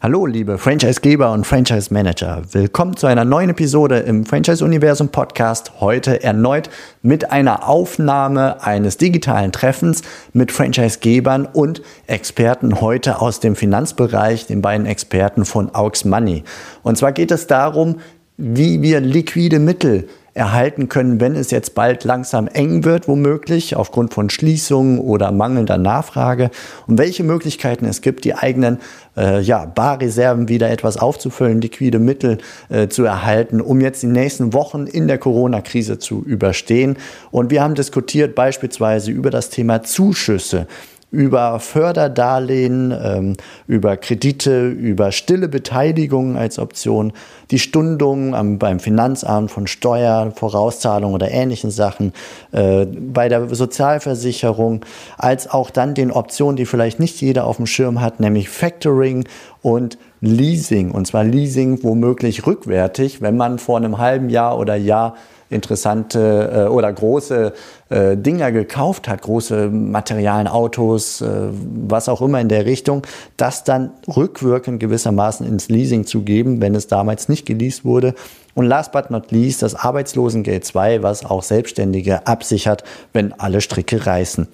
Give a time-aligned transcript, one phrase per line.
[0.00, 2.42] Hallo, liebe Franchisegeber und Franchise Manager.
[2.52, 5.80] Willkommen zu einer neuen Episode im Franchise Universum Podcast.
[5.80, 6.70] Heute erneut
[7.02, 10.02] mit einer Aufnahme eines digitalen Treffens
[10.32, 16.44] mit Franchisegebern und Experten heute aus dem Finanzbereich, den beiden Experten von Aux Money.
[16.84, 17.96] Und zwar geht es darum,
[18.36, 24.14] wie wir liquide Mittel erhalten können, wenn es jetzt bald langsam eng wird, womöglich aufgrund
[24.14, 26.50] von Schließungen oder mangelnder Nachfrage
[26.86, 28.78] und welche Möglichkeiten es gibt, die eigenen
[29.16, 32.38] äh, ja, Barreserven wieder etwas aufzufüllen, liquide Mittel
[32.68, 36.96] äh, zu erhalten, um jetzt die nächsten Wochen in der Corona-Krise zu überstehen.
[37.30, 40.66] Und wir haben diskutiert beispielsweise über das Thema Zuschüsse
[41.10, 47.12] über Förderdarlehen, ähm, über Kredite, über stille Beteiligung als Option,
[47.50, 52.12] die Stundung beim Finanzamt von Steuern, Vorauszahlungen oder ähnlichen Sachen,
[52.52, 54.84] äh, bei der Sozialversicherung,
[55.16, 59.24] als auch dann den Optionen, die vielleicht nicht jeder auf dem Schirm hat, nämlich Factoring
[59.62, 60.90] und Leasing.
[60.90, 65.14] Und zwar Leasing womöglich rückwärtig, wenn man vor einem halben Jahr oder Jahr
[65.50, 67.52] interessante äh, oder große
[67.88, 71.48] äh, Dinger gekauft hat, große Materialien, Autos, äh,
[71.86, 73.02] was auch immer in der Richtung,
[73.36, 78.14] das dann rückwirkend gewissermaßen ins Leasing zu geben, wenn es damals nicht geleast wurde.
[78.54, 84.04] Und last but not least das Arbeitslosengeld 2, was auch Selbstständige absichert, wenn alle Stricke
[84.04, 84.48] reißen.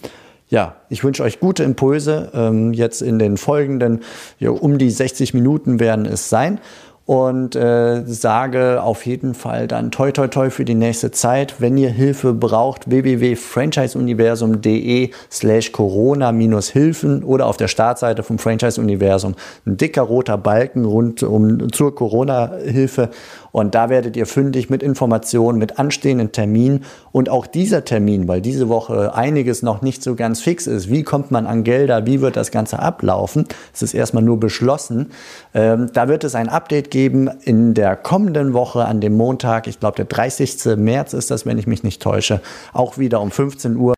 [0.48, 2.30] Ja, ich wünsche euch gute Impulse.
[2.34, 4.00] Ähm, jetzt in den folgenden
[4.38, 6.60] ja, um die 60 Minuten werden es sein
[7.06, 11.56] und äh, sage auf jeden Fall dann toi toi toi für die nächste Zeit.
[11.58, 19.34] Wenn ihr Hilfe braucht, www.franchiseuniversum.de slash Corona-Hilfen oder auf der Startseite vom Franchise Universum
[19.66, 23.10] ein dicker roter Balken rund um zur Corona-Hilfe
[23.54, 28.40] und da werdet ihr fündig mit Informationen, mit anstehenden Terminen und auch dieser Termin, weil
[28.40, 30.90] diese Woche einiges noch nicht so ganz fix ist.
[30.90, 32.04] Wie kommt man an Gelder?
[32.04, 33.46] Wie wird das Ganze ablaufen?
[33.72, 35.12] Es ist erstmal nur beschlossen.
[35.54, 39.66] Ähm, da wird es ein Update geben in der kommenden Woche an dem Montag.
[39.66, 40.76] Ich glaube, der 30.
[40.76, 42.40] März ist das, wenn ich mich nicht täusche.
[42.72, 43.94] Auch wieder um 15 Uhr.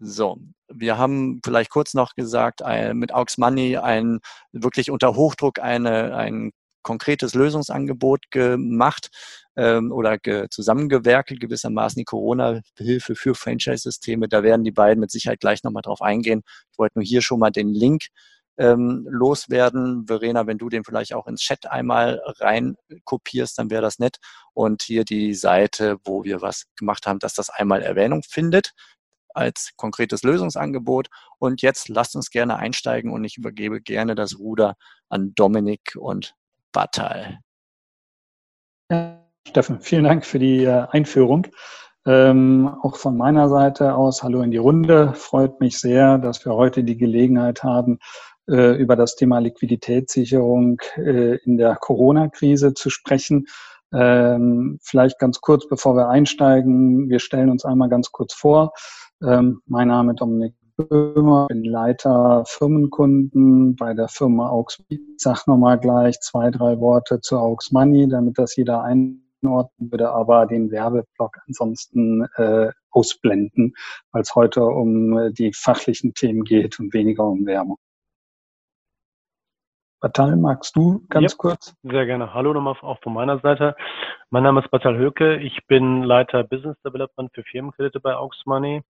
[0.00, 0.36] So,
[0.68, 2.60] wir haben vielleicht kurz noch gesagt,
[2.92, 4.18] mit Aux Money ein
[4.52, 6.50] wirklich unter Hochdruck eine, ein
[6.82, 9.08] konkretes Lösungsangebot gemacht
[9.56, 14.28] ähm, oder ge zusammengewerkelt, gewissermaßen die Corona-Hilfe für Franchise-Systeme.
[14.28, 16.42] Da werden die beiden mit Sicherheit gleich nochmal drauf eingehen.
[16.70, 18.08] Ich wollte nur hier schon mal den Link
[18.58, 20.06] ähm, loswerden.
[20.06, 24.18] Verena, wenn du den vielleicht auch ins Chat einmal rein kopierst, dann wäre das nett.
[24.52, 28.72] Und hier die Seite, wo wir was gemacht haben, dass das einmal Erwähnung findet
[29.34, 31.08] als konkretes Lösungsangebot.
[31.38, 34.76] Und jetzt lasst uns gerne einsteigen und ich übergebe gerne das Ruder
[35.08, 36.34] an Dominik und
[36.72, 37.40] Bartal.
[38.90, 41.48] Ja, Steffen, vielen Dank für die äh, Einführung.
[42.06, 45.14] Ähm, auch von meiner Seite aus, hallo in die Runde.
[45.14, 47.98] Freut mich sehr, dass wir heute die Gelegenheit haben,
[48.48, 53.46] äh, über das Thema Liquiditätssicherung äh, in der Corona-Krise zu sprechen.
[53.92, 57.08] Ähm, vielleicht ganz kurz, bevor wir einsteigen.
[57.08, 58.72] Wir stellen uns einmal ganz kurz vor.
[59.22, 64.82] Ähm, mein Name ist Dominik Böhmer, bin Leiter Firmenkunden bei der Firma Aux.
[64.88, 69.22] Ich sage nochmal gleich zwei, drei Worte zu Aux Money, damit das jeder einordnen
[69.78, 73.74] würde, aber den Werbeblock ansonsten äh, ausblenden,
[74.10, 77.78] weil es heute um äh, die fachlichen Themen geht und weniger um Werbung.
[80.04, 81.74] Batal, magst du ganz ja, kurz?
[81.82, 82.34] Sehr gerne.
[82.34, 83.74] Hallo nochmal auch von meiner Seite.
[84.28, 85.36] Mein Name ist Batal Höke.
[85.38, 88.82] Ich bin Leiter Business Development für Firmenkredite bei Aux Money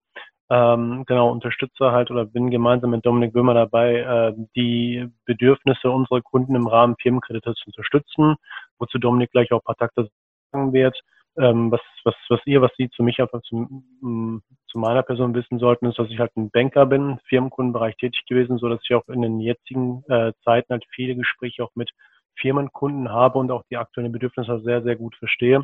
[0.49, 6.21] ähm, genau unterstütze halt oder bin gemeinsam mit Dominik Böhmer dabei, äh, die Bedürfnisse unserer
[6.21, 8.35] Kunden im Rahmen Firmenkredite zu unterstützen,
[8.77, 10.09] wozu Dominik gleich auch ein paar Takte
[10.51, 10.99] sagen wird.
[11.37, 13.67] Ähm, was, was, was ihr, was Sie zu mich einfach zu,
[14.01, 18.23] mm, zu meiner Person wissen sollten, ist, dass ich halt ein Banker bin, Firmenkundenbereich tätig
[18.27, 21.91] gewesen, so dass ich auch in den jetzigen äh, Zeiten halt viele Gespräche auch mit
[22.39, 25.63] Firmenkunden habe und auch die aktuellen Bedürfnisse sehr, sehr gut verstehe.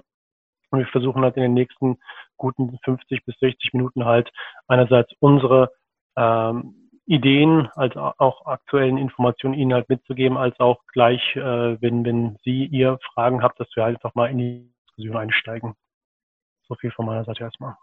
[0.71, 1.97] Und wir versuchen halt in den nächsten
[2.38, 4.31] guten 50 bis 60 Minuten halt
[4.67, 5.71] einerseits unsere
[6.17, 12.38] ähm, Ideen als auch aktuellen Informationen Ihnen halt mitzugeben, als auch gleich, äh, wenn, wenn
[12.44, 15.73] Sie ihr Fragen habt, dass wir halt einfach mal in die Diskussion einsteigen.
[16.67, 17.75] So viel von meiner Seite erstmal.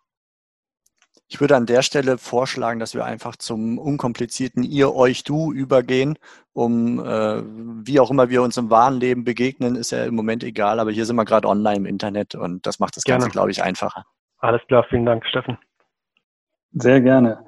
[1.31, 6.19] Ich würde an der Stelle vorschlagen, dass wir einfach zum unkomplizierten Ihr, Euch, Du übergehen,
[6.52, 7.43] um äh,
[7.87, 10.90] wie auch immer wir uns im wahren Leben begegnen, ist ja im Moment egal, aber
[10.90, 13.20] hier sind wir gerade online im Internet und das macht das gerne.
[13.20, 14.05] Ganze, glaube ich, einfacher.
[14.38, 15.58] Alles klar, vielen Dank, Steffen.
[16.72, 17.44] Sehr gerne.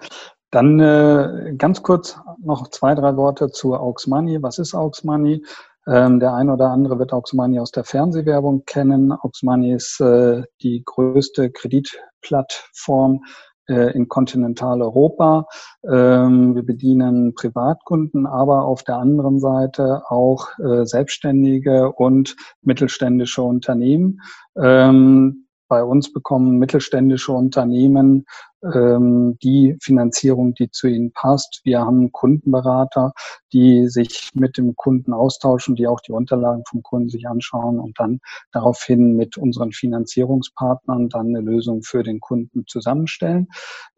[0.51, 4.43] Dann äh, ganz kurz noch zwei, drei Worte zu Aux Money.
[4.43, 5.43] Was ist Aux Money?
[5.87, 9.13] Ähm, der eine oder andere wird Money aus der Fernsehwerbung kennen.
[9.43, 13.21] Money ist äh, die größte Kreditplattform
[13.69, 15.47] äh, in Kontinentaleuropa.
[15.85, 24.21] Ähm, wir bedienen Privatkunden, aber auf der anderen Seite auch äh, Selbstständige und mittelständische Unternehmen.
[24.57, 28.27] Ähm, bei uns bekommen mittelständische Unternehmen
[28.63, 31.61] ähm, die Finanzierung, die zu ihnen passt.
[31.63, 33.13] Wir haben Kundenberater,
[33.53, 37.99] die sich mit dem Kunden austauschen, die auch die Unterlagen vom Kunden sich anschauen und
[38.01, 38.21] dann
[38.53, 43.47] daraufhin mit unseren Finanzierungspartnern dann eine Lösung für den Kunden zusammenstellen.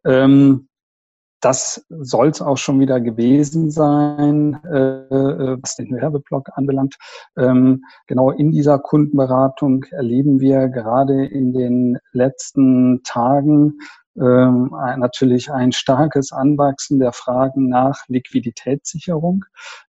[0.05, 0.69] Ähm,
[1.43, 6.97] das soll es auch schon wieder gewesen sein, äh, äh, was den Werbeblock anbelangt.
[7.37, 13.79] Ähm, genau in dieser Kundenberatung erleben wir gerade in den letzten Tagen
[14.17, 19.45] ähm, natürlich ein starkes Anwachsen der Fragen nach Liquiditätssicherung.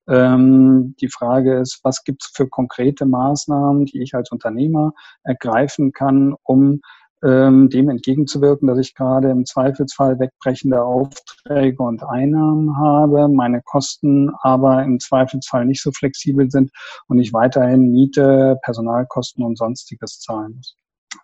[0.07, 4.93] Ähm, die Frage ist, was gibt es für konkrete Maßnahmen, die ich als Unternehmer
[5.25, 6.81] ergreifen kann, um
[7.25, 14.31] ähm, dem entgegenzuwirken, dass ich gerade im Zweifelsfall wegbrechende Aufträge und Einnahmen habe, meine Kosten
[14.41, 16.71] aber im Zweifelsfall nicht so flexibel sind
[17.09, 20.77] und ich weiterhin Miete, Personalkosten und sonstiges zahlen muss.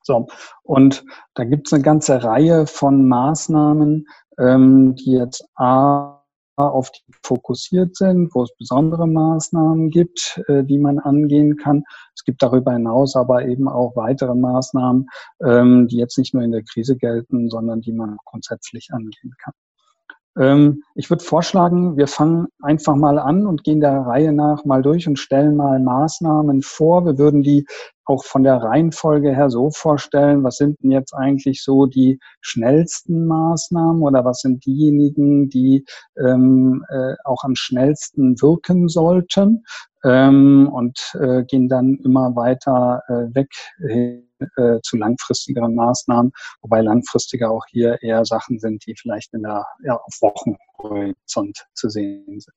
[0.03, 0.27] So,
[0.63, 1.05] und
[1.35, 4.07] da gibt es eine ganze Reihe von Maßnahmen,
[4.39, 6.16] ähm, die jetzt A
[6.57, 11.85] auf die fokussiert sind, wo es besondere Maßnahmen gibt, äh, die man angehen kann.
[12.15, 15.07] Es gibt darüber hinaus aber eben auch weitere Maßnahmen,
[15.45, 19.53] ähm, die jetzt nicht nur in der Krise gelten, sondern die man grundsätzlich angehen kann.
[20.39, 24.83] Ähm, ich würde vorschlagen, wir fangen einfach mal an und gehen der Reihe nach mal
[24.83, 27.07] durch und stellen mal Maßnahmen vor.
[27.07, 27.67] Wir würden die
[28.07, 33.27] auch von der Reihenfolge her so vorstellen, was sind denn jetzt eigentlich so die schnellsten
[33.27, 35.85] Maßnahmen oder was sind diejenigen, die
[36.19, 39.65] ähm, äh, auch am schnellsten wirken sollten
[40.05, 44.27] ähm, und äh, gehen dann immer weiter äh, weg hin
[44.57, 49.65] äh, zu langfristigeren Maßnahmen, wobei langfristiger auch hier eher Sachen sind, die vielleicht in der
[49.83, 52.55] ja, auf Wochenhorizont zu sehen sind.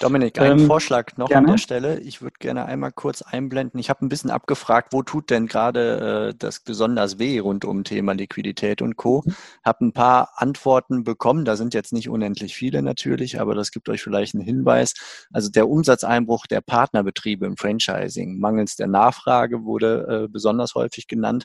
[0.00, 1.46] Dominik, ein ähm, Vorschlag noch gerne.
[1.46, 2.00] an der Stelle.
[2.00, 3.78] Ich würde gerne einmal kurz einblenden.
[3.78, 7.84] Ich habe ein bisschen abgefragt, wo tut denn gerade äh, das besonders weh rund um
[7.84, 9.22] Thema Liquidität und Co.
[9.64, 11.44] Habe ein paar Antworten bekommen.
[11.44, 14.94] Da sind jetzt nicht unendlich viele natürlich, aber das gibt euch vielleicht einen Hinweis.
[15.32, 21.44] Also der Umsatzeinbruch der Partnerbetriebe im Franchising mangels der Nachfrage wurde äh, besonders häufig genannt.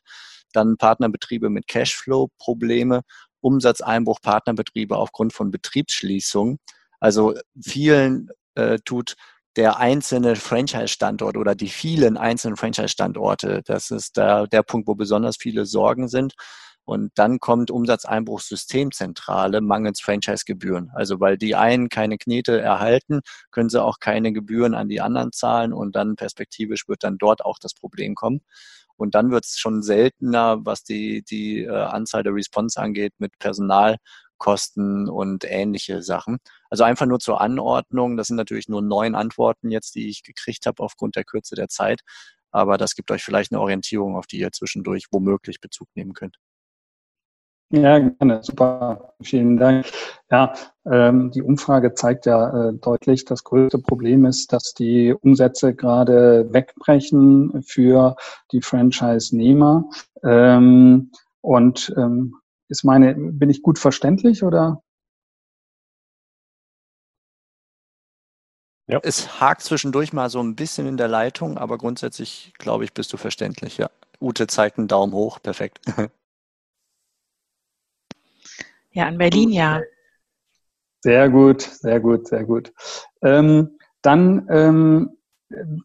[0.53, 3.01] Dann Partnerbetriebe mit Cashflow-Probleme,
[3.41, 6.59] Umsatzeinbruch Partnerbetriebe aufgrund von Betriebsschließungen
[6.99, 9.15] also vielen äh, tut
[9.55, 15.37] der einzelne Franchise-Standort oder die vielen einzelnen Franchise-Standorte, das ist da der Punkt, wo besonders
[15.37, 16.33] viele Sorgen sind.
[16.87, 20.89] Und dann kommt Umsatzeinbruch Systemzentrale mangels Franchise-Gebühren.
[20.93, 23.19] Also weil die einen keine Knete erhalten,
[23.51, 27.43] können sie auch keine Gebühren an die anderen zahlen und dann perspektivisch wird dann dort
[27.43, 28.39] auch das Problem kommen.
[28.95, 33.37] Und dann wird es schon seltener, was die, die äh, Anzahl der Response angeht, mit
[33.37, 33.97] Personal
[34.37, 36.37] Kosten und ähnliche Sachen.
[36.69, 38.15] Also einfach nur zur Anordnung.
[38.15, 41.67] Das sind natürlich nur neun Antworten jetzt, die ich gekriegt habe aufgrund der Kürze der
[41.67, 41.99] Zeit.
[42.51, 46.37] Aber das gibt euch vielleicht eine Orientierung, auf die ihr zwischendurch womöglich Bezug nehmen könnt.
[47.71, 48.41] Ja, gerne.
[48.43, 49.13] Super.
[49.21, 49.87] Vielen Dank.
[50.31, 50.53] Ja,
[50.89, 56.47] ähm, die Umfrage zeigt ja äh, deutlich, das größte Problem ist, dass die Umsätze gerade
[56.53, 58.15] wegbrechen für
[58.53, 59.89] die Franchise-Nehmer.
[60.23, 61.11] Ähm,
[61.41, 62.35] und ähm,
[62.69, 64.81] ist meine, bin ich gut verständlich oder?
[68.89, 68.99] Ja.
[69.03, 73.11] Es hakt zwischendurch mal so ein bisschen in der Leitung, aber grundsätzlich, glaube ich, bist
[73.11, 73.77] du verständlich.
[73.77, 73.89] Ja.
[74.21, 75.81] Ute zeigt einen Daumen hoch, perfekt.
[78.97, 79.79] Ja, in Berlin ja.
[81.03, 82.73] Sehr gut, sehr gut, sehr gut.
[83.21, 85.11] Ähm, dann, ähm,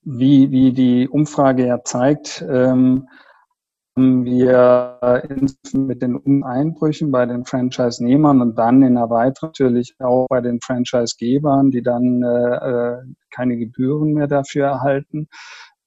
[0.02, 3.07] wie, wie die Umfrage ja zeigt, ähm,
[3.99, 5.23] haben wir
[5.75, 10.59] mit den Einbrüchen bei den Franchise-Nehmern und dann in der Weiteren natürlich auch bei den
[10.62, 15.28] Franchise-Gebern, die dann äh, äh, keine Gebühren mehr dafür erhalten.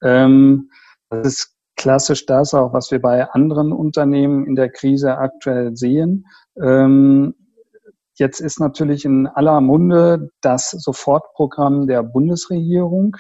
[0.04, 0.70] Ähm,
[1.10, 1.55] das ist
[1.86, 6.26] klassisch das auch, was wir bei anderen Unternehmen in der Krise aktuell sehen.
[6.60, 7.36] Ähm,
[8.18, 13.18] Jetzt ist natürlich in aller Munde das Sofortprogramm der Bundesregierung.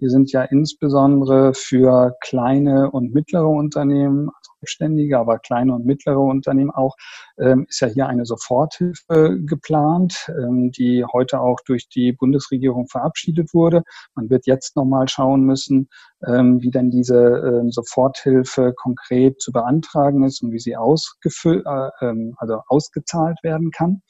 [0.00, 6.18] Die sind ja insbesondere für kleine und mittlere Unternehmen, also Selbstständige, aber kleine und mittlere
[6.18, 6.94] Unternehmen auch,
[7.38, 13.54] ähm, ist ja hier eine Soforthilfe geplant, ähm, die heute auch durch die Bundesregierung verabschiedet
[13.54, 13.82] wurde.
[14.14, 15.88] Man wird jetzt nochmal schauen müssen,
[16.26, 22.60] ähm, wie denn diese Soforthilfe konkret zu beantragen ist und wie sie ausgefüllt, äh, also
[22.68, 24.02] ausgezahlt werden kann.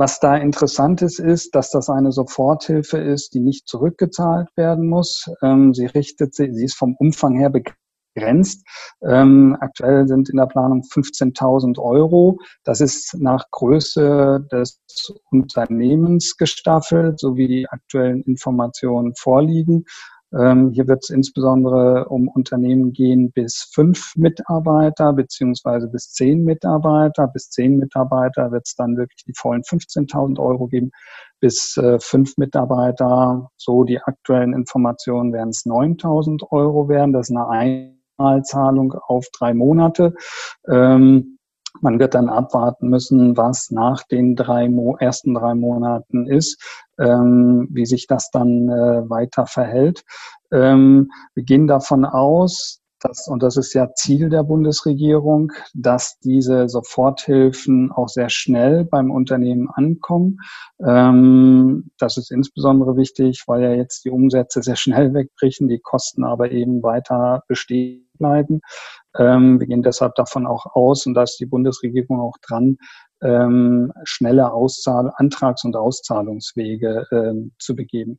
[0.00, 5.30] Was da interessant ist, ist, dass das eine Soforthilfe ist, die nicht zurückgezahlt werden muss.
[5.42, 8.66] Ähm, sie richtet sich, sie ist vom Umfang her begrenzt.
[9.02, 12.38] Ähm, aktuell sind in der Planung 15.000 Euro.
[12.64, 14.80] Das ist nach Größe des
[15.30, 19.84] Unternehmens gestaffelt, so wie die aktuellen Informationen vorliegen.
[20.32, 27.26] Ähm, hier wird es insbesondere um Unternehmen gehen bis fünf Mitarbeiter beziehungsweise bis zehn Mitarbeiter.
[27.28, 30.92] Bis zehn Mitarbeiter wird es dann wirklich die vollen 15.000 Euro geben.
[31.40, 37.12] Bis äh, fünf Mitarbeiter, so die aktuellen Informationen, werden es 9.000 Euro werden.
[37.12, 40.14] Das ist eine Einmalzahlung auf drei Monate.
[40.68, 41.38] Ähm,
[41.80, 44.68] man wird dann abwarten müssen, was nach den drei
[44.98, 46.60] ersten drei Monaten ist,
[47.00, 50.04] ähm, wie sich das dann äh, weiter verhält.
[50.52, 56.68] Ähm, wir gehen davon aus, dass, und das ist ja Ziel der Bundesregierung, dass diese
[56.68, 60.38] Soforthilfen auch sehr schnell beim Unternehmen ankommen.
[60.86, 66.24] Ähm, das ist insbesondere wichtig, weil ja jetzt die Umsätze sehr schnell wegbrechen, die Kosten
[66.24, 68.60] aber eben weiter bestehen bleiben.
[69.18, 72.76] Ähm, wir gehen deshalb davon auch aus, und da ist die Bundesregierung auch dran,
[73.22, 78.18] ähm, schnelle Auszahl Antrags- und Auszahlungswege ähm, zu begeben.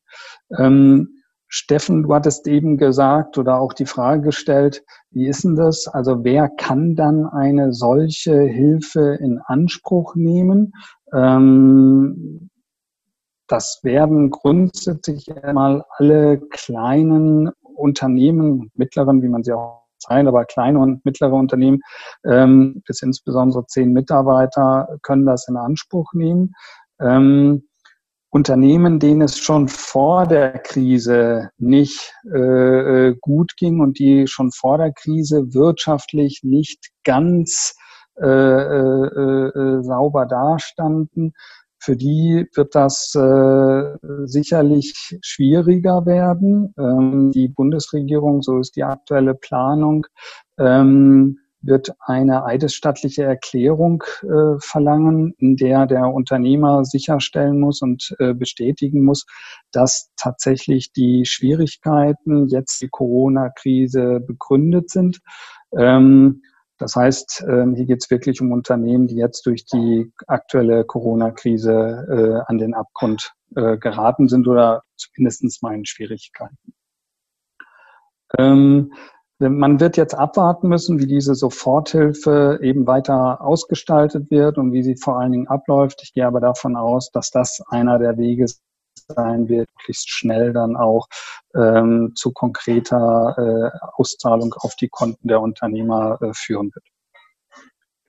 [0.57, 1.21] Ähm,
[1.53, 5.85] Steffen, du hattest eben gesagt oder auch die Frage gestellt, wie ist denn das?
[5.85, 10.71] Also wer kann dann eine solche Hilfe in Anspruch nehmen?
[11.13, 12.49] Ähm,
[13.47, 20.79] das werden grundsätzlich einmal alle kleinen Unternehmen, mittleren, wie man sie auch sein, aber kleine
[20.79, 21.81] und mittlere Unternehmen
[22.25, 26.53] ähm, bis insbesondere zehn Mitarbeiter können das in Anspruch nehmen.
[26.99, 27.63] Ähm,
[28.33, 34.51] Unternehmen, denen es schon vor der Krise nicht äh, äh, gut ging und die schon
[34.51, 37.75] vor der Krise wirtschaftlich nicht ganz
[38.21, 41.33] äh, äh, äh, sauber dastanden,
[41.81, 46.73] für die wird das äh, sicherlich schwieriger werden.
[46.77, 50.05] Ähm, die Bundesregierung, so ist die aktuelle Planung,
[50.59, 58.35] ähm, wird eine eidesstattliche Erklärung äh, verlangen, in der der Unternehmer sicherstellen muss und äh,
[58.35, 59.25] bestätigen muss,
[59.71, 65.19] dass tatsächlich die Schwierigkeiten jetzt die Corona-Krise begründet sind.
[65.75, 66.43] Ähm,
[66.81, 72.07] das heißt, ähm, hier geht es wirklich um Unternehmen, die jetzt durch die aktuelle Corona-Krise
[72.09, 76.73] äh, an den Abgrund äh, geraten sind oder zumindest mal in Schwierigkeiten.
[78.35, 78.93] Ähm,
[79.37, 84.95] man wird jetzt abwarten müssen, wie diese Soforthilfe eben weiter ausgestaltet wird und wie sie
[84.95, 86.01] vor allen Dingen abläuft.
[86.03, 88.45] Ich gehe aber davon aus, dass das einer der Wege
[89.07, 91.07] sein wird, möglichst schnell dann auch
[91.55, 96.85] ähm, zu konkreter äh, Auszahlung auf die Konten der Unternehmer äh, führen wird.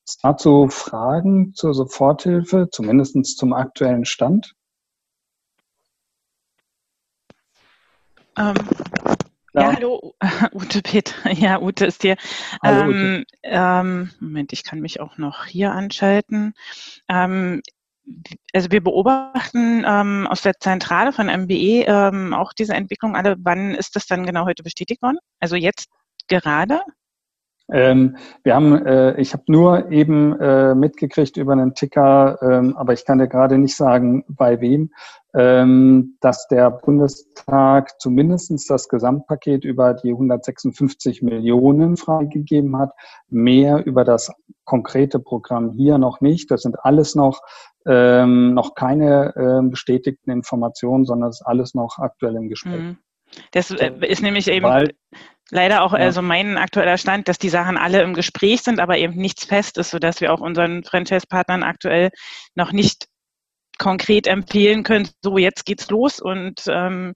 [0.01, 4.55] Jetzt dazu Fragen zur Soforthilfe, zumindest zum aktuellen Stand?
[8.37, 8.55] Ähm,
[9.55, 9.63] ja.
[9.63, 9.77] ja.
[9.77, 10.15] hallo,
[10.53, 11.15] Ute Peter.
[11.33, 12.17] Ja, Ute ist hier.
[12.63, 16.55] Hallo, ähm, ähm, Moment, ich kann mich auch noch hier anschalten.
[17.09, 17.63] Ähm,
[18.53, 23.37] also wir beobachten ähm, aus der Zentrale von MBE ähm, auch diese Entwicklung alle.
[23.39, 25.19] Wann ist das dann genau heute bestätigt worden?
[25.41, 25.89] Also jetzt
[26.29, 26.81] gerade?
[27.71, 32.93] Ähm, wir haben, äh, ich habe nur eben äh, mitgekriegt über einen Ticker, ähm, aber
[32.93, 34.91] ich kann dir gerade nicht sagen, bei wem,
[35.35, 42.91] dass der Bundestag zumindestens das Gesamtpaket über die 156 Millionen freigegeben hat,
[43.31, 44.31] mehr über das
[44.65, 46.51] konkrete Programm hier noch nicht.
[46.51, 47.41] Das sind alles noch
[47.87, 52.81] ähm, noch keine äh, bestätigten Informationen, sondern es ist alles noch aktuell im Gespräch.
[52.81, 52.99] Mhm.
[53.53, 54.95] Das äh, ist nämlich eben Weil,
[55.51, 55.99] leider auch ja.
[55.99, 59.79] also mein aktueller Stand, dass die Sachen alle im Gespräch sind, aber eben nichts fest
[59.79, 62.11] ist, sodass wir auch unseren Franchise-Partnern aktuell
[62.55, 63.07] noch nicht
[63.83, 67.15] konkret empfehlen können, so jetzt geht's los und ähm,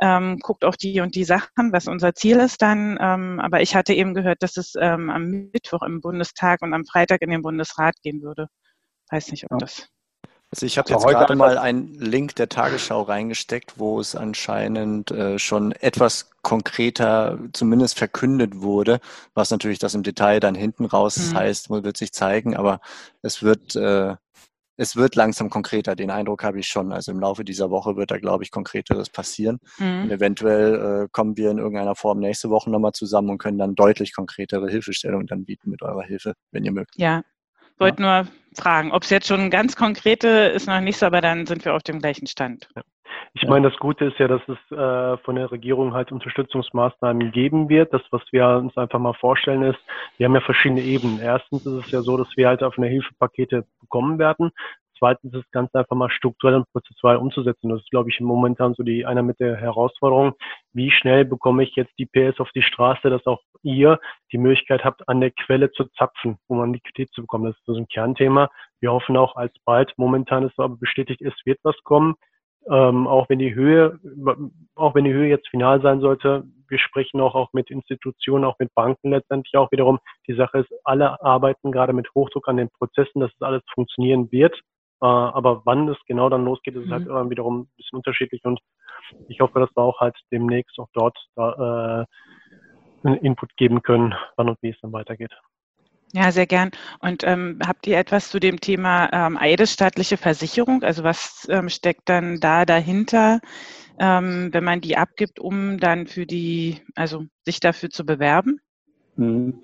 [0.00, 2.98] ähm, guckt auf die und die Sachen, was unser Ziel ist dann.
[2.98, 6.86] Ähm, aber ich hatte eben gehört, dass es ähm, am Mittwoch im Bundestag und am
[6.86, 8.46] Freitag in den Bundesrat gehen würde.
[9.10, 9.58] Weiß nicht, ob ja.
[9.58, 9.88] das
[10.52, 15.40] also ich habe jetzt gerade mal einen Link der Tagesschau reingesteckt, wo es anscheinend äh,
[15.40, 19.00] schon etwas konkreter zumindest verkündet wurde,
[19.34, 21.34] was natürlich das im Detail dann hinten raus mhm.
[21.34, 22.80] heißt, wird sich zeigen, aber
[23.22, 24.14] es wird äh,
[24.76, 25.96] es wird langsam konkreter.
[25.96, 26.92] Den Eindruck habe ich schon.
[26.92, 29.58] Also im Laufe dieser Woche wird da, glaube ich, konkreteres passieren.
[29.78, 30.02] Mhm.
[30.02, 33.74] Und eventuell äh, kommen wir in irgendeiner Form nächste Woche nochmal zusammen und können dann
[33.74, 36.94] deutlich konkretere Hilfestellungen dann bieten mit eurer Hilfe, wenn ihr mögt.
[36.96, 37.22] Ja,
[37.78, 38.22] wollte ja.
[38.22, 41.64] nur fragen, ob es jetzt schon ganz konkrete ist noch nicht so, aber dann sind
[41.64, 42.68] wir auf dem gleichen Stand.
[42.74, 42.82] Ja.
[43.34, 47.68] Ich meine, das Gute ist ja, dass es äh, von der Regierung halt Unterstützungsmaßnahmen geben
[47.68, 47.92] wird.
[47.92, 49.78] Das, was wir uns einfach mal vorstellen, ist,
[50.16, 51.20] wir haben ja verschiedene Ebenen.
[51.20, 54.52] Erstens ist es ja so, dass wir halt auf eine Hilfepakete bekommen werden.
[54.98, 57.68] Zweitens ist das Ganze einfach mal strukturell und prozessual umzusetzen.
[57.68, 60.34] Das ist, glaube ich, momentan so die einer mit der Herausforderung,
[60.72, 63.98] wie schnell bekomme ich jetzt die PS auf die Straße, dass auch ihr
[64.32, 67.46] die Möglichkeit habt, an der Quelle zu zapfen, um an Liquidität zu bekommen.
[67.46, 68.50] Das ist so ein Kernthema.
[68.80, 69.92] Wir hoffen auch alsbald.
[69.96, 72.16] Momentan ist aber bestätigt, es wird was kommen
[72.68, 73.98] ähm, auch wenn die Höhe,
[74.74, 78.58] auch wenn die Höhe jetzt final sein sollte, wir sprechen auch, auch mit Institutionen, auch
[78.58, 79.98] mit Banken letztendlich auch wiederum.
[80.26, 84.32] Die Sache ist, alle arbeiten gerade mit Hochdruck an den Prozessen, dass es alles funktionieren
[84.32, 84.60] wird.
[85.02, 86.92] Äh, aber wann es genau dann losgeht, ist mhm.
[86.92, 88.60] halt wiederum ein bisschen unterschiedlich und
[89.28, 92.06] ich hoffe, dass wir auch halt demnächst auch dort da,
[93.04, 95.32] äh, einen Input geben können, wann und wie es dann weitergeht.
[96.12, 96.70] Ja, sehr gern.
[97.00, 100.82] Und ähm, habt ihr etwas zu dem Thema ähm, eidesstaatliche Versicherung?
[100.82, 103.40] Also was ähm, steckt dann da dahinter,
[103.98, 108.60] ähm, wenn man die abgibt, um dann für die, also sich dafür zu bewerben?
[109.16, 109.62] Mhm.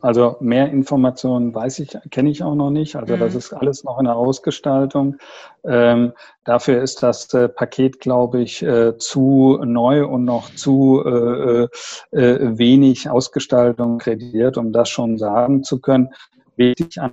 [0.00, 2.96] Also mehr Informationen weiß ich, kenne ich auch noch nicht.
[2.96, 3.38] Also das mhm.
[3.38, 5.16] ist alles noch in der Ausgestaltung.
[5.64, 6.12] Ähm,
[6.44, 11.68] dafür ist das äh, Paket, glaube ich, äh, zu neu und noch zu äh,
[12.12, 16.08] äh, wenig Ausgestaltung kreiert, um das schon sagen zu können.
[16.56, 17.12] Wichtig an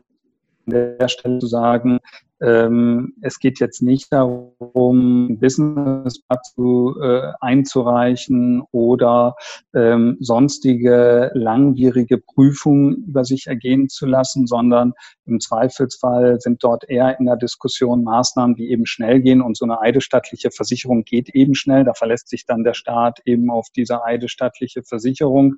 [0.66, 2.00] der Stelle zu sagen,
[2.44, 6.20] ähm, es geht jetzt nicht darum, Business
[6.54, 9.36] zu, äh, einzureichen oder
[9.74, 14.94] ähm, sonstige langwierige Prüfungen über sich ergehen zu lassen, sondern
[15.26, 19.64] im Zweifelsfall sind dort eher in der Diskussion Maßnahmen, die eben schnell gehen und so
[19.64, 21.86] eine eidesstattliche Versicherung geht eben schnell.
[21.86, 25.56] Da verlässt sich dann der Staat eben auf diese eidesstattliche Versicherung.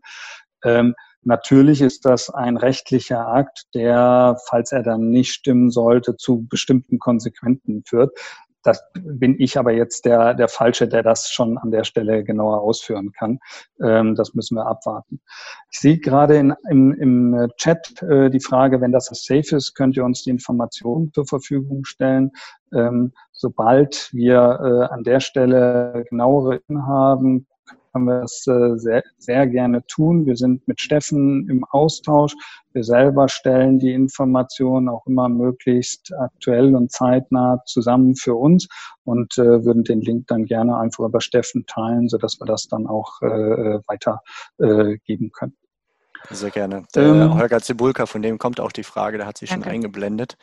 [0.64, 0.94] Ähm,
[1.26, 7.00] Natürlich ist das ein rechtlicher Akt, der, falls er dann nicht stimmen sollte, zu bestimmten
[7.00, 8.12] Konsequenzen führt.
[8.62, 12.62] Das bin ich aber jetzt der, der Falsche, der das schon an der Stelle genauer
[12.62, 13.40] ausführen kann.
[13.82, 15.20] Ähm, das müssen wir abwarten.
[15.72, 19.98] Ich sehe gerade in, im, im Chat äh, die Frage, wenn das safe ist, könnt
[19.98, 22.32] ihr uns die Informationen zur Verfügung stellen.
[22.74, 27.46] Ähm, sobald wir äh, an der Stelle genauere haben,
[27.96, 30.26] können wir das äh, sehr, sehr gerne tun.
[30.26, 32.36] Wir sind mit Steffen im Austausch.
[32.74, 38.68] Wir selber stellen die Informationen auch immer möglichst aktuell und zeitnah zusammen für uns
[39.06, 42.86] und äh, würden den Link dann gerne einfach über Steffen teilen, sodass wir das dann
[42.86, 45.56] auch äh, weitergeben äh, können.
[46.32, 46.84] Sehr gerne.
[46.96, 49.70] Der ähm, Holger Zibulka, von dem kommt auch die Frage, der hat sich schon okay.
[49.70, 50.36] eingeblendet.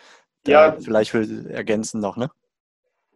[0.47, 0.77] Der ja.
[0.81, 2.31] Vielleicht will ergänzen noch, ne?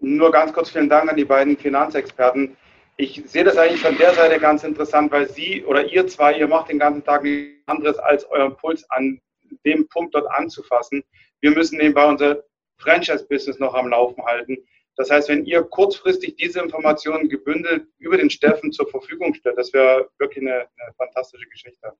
[0.01, 2.55] Nur ganz kurz vielen Dank an die beiden Finanzexperten
[2.97, 6.49] ich sehe das eigentlich von der Seite ganz interessant, weil Sie oder ihr zwei, ihr
[6.49, 9.21] macht den ganzen Tag nichts anderes, als euren Puls an
[9.65, 11.05] dem Punkt dort anzufassen.
[11.41, 12.43] Wir müssen nebenbei unser
[12.79, 14.57] Franchise-Business noch am Laufen halten.
[14.97, 19.73] Das heißt, wenn ihr kurzfristig diese Informationen gebündelt über den Steffen zur Verfügung stellt, das
[19.75, 21.93] wäre wirklich eine, eine fantastische Geschichte.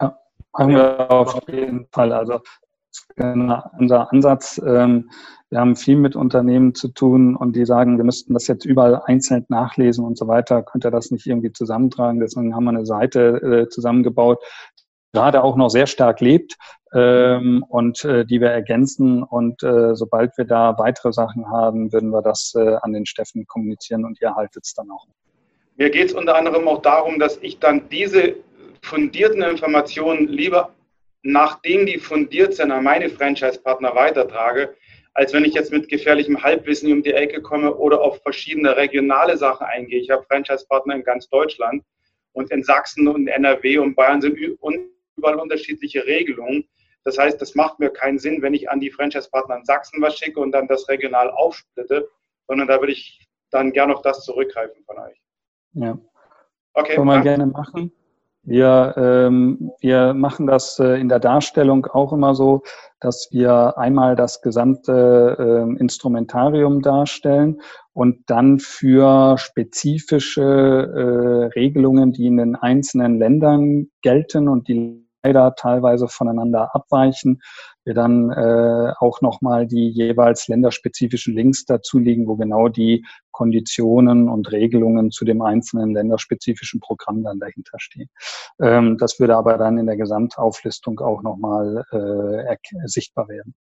[0.00, 0.16] Ja,
[0.54, 2.12] haben wir auf jeden Fall.
[2.12, 2.40] Also
[3.16, 4.60] unser Ansatz.
[4.64, 5.10] Ähm,
[5.48, 9.00] wir haben viel mit Unternehmen zu tun und die sagen, wir müssten das jetzt überall
[9.04, 10.62] einzeln nachlesen und so weiter.
[10.62, 12.18] Könnt ihr das nicht irgendwie zusammentragen?
[12.20, 14.42] Deswegen haben wir eine Seite äh, zusammengebaut,
[15.12, 16.56] gerade auch noch sehr stark lebt
[16.92, 19.22] ähm, und äh, die wir ergänzen.
[19.22, 24.04] Und äh, sobald wir da weitere Sachen haben, würden wir das an den Steffen kommunizieren
[24.04, 25.06] und ihr haltet es dann auch.
[25.76, 28.34] Mir geht es unter anderem auch darum, dass ich dann diese
[28.82, 30.70] fundierten Informationen lieber,
[31.26, 34.76] nachdem die fundiert sind, an meine Franchise-Partner weitertrage,
[35.12, 39.36] als wenn ich jetzt mit gefährlichem Halbwissen um die Ecke komme oder auf verschiedene regionale
[39.36, 40.00] Sachen eingehe.
[40.00, 41.82] Ich habe Franchise-Partner in ganz Deutschland
[42.32, 46.68] und in Sachsen und NRW und Bayern sind überall unterschiedliche Regelungen.
[47.02, 50.16] Das heißt, das macht mir keinen Sinn, wenn ich an die Franchise-Partner in Sachsen was
[50.16, 52.08] schicke und dann das regional aufsplitte,
[52.46, 55.20] sondern da würde ich dann gerne auf das zurückgreifen von euch.
[55.72, 55.98] Ja.
[56.74, 56.94] Okay.
[56.94, 57.90] Können wir gerne machen.
[58.46, 62.62] Wir, ähm, wir machen das äh, in der Darstellung auch immer so,
[63.00, 67.60] dass wir einmal das gesamte äh, Instrumentarium darstellen
[67.92, 75.56] und dann für spezifische äh, Regelungen, die in den einzelnen Ländern gelten und die leider
[75.56, 77.40] teilweise voneinander abweichen,
[77.86, 84.28] wir dann äh, auch nochmal die jeweils länderspezifischen Links dazu liegen, wo genau die Konditionen
[84.28, 88.08] und Regelungen zu dem einzelnen länderspezifischen Programm dann dahinter stehen.
[88.60, 93.54] Ähm, das würde aber dann in der Gesamtauflistung auch nochmal äh, sichtbar werden.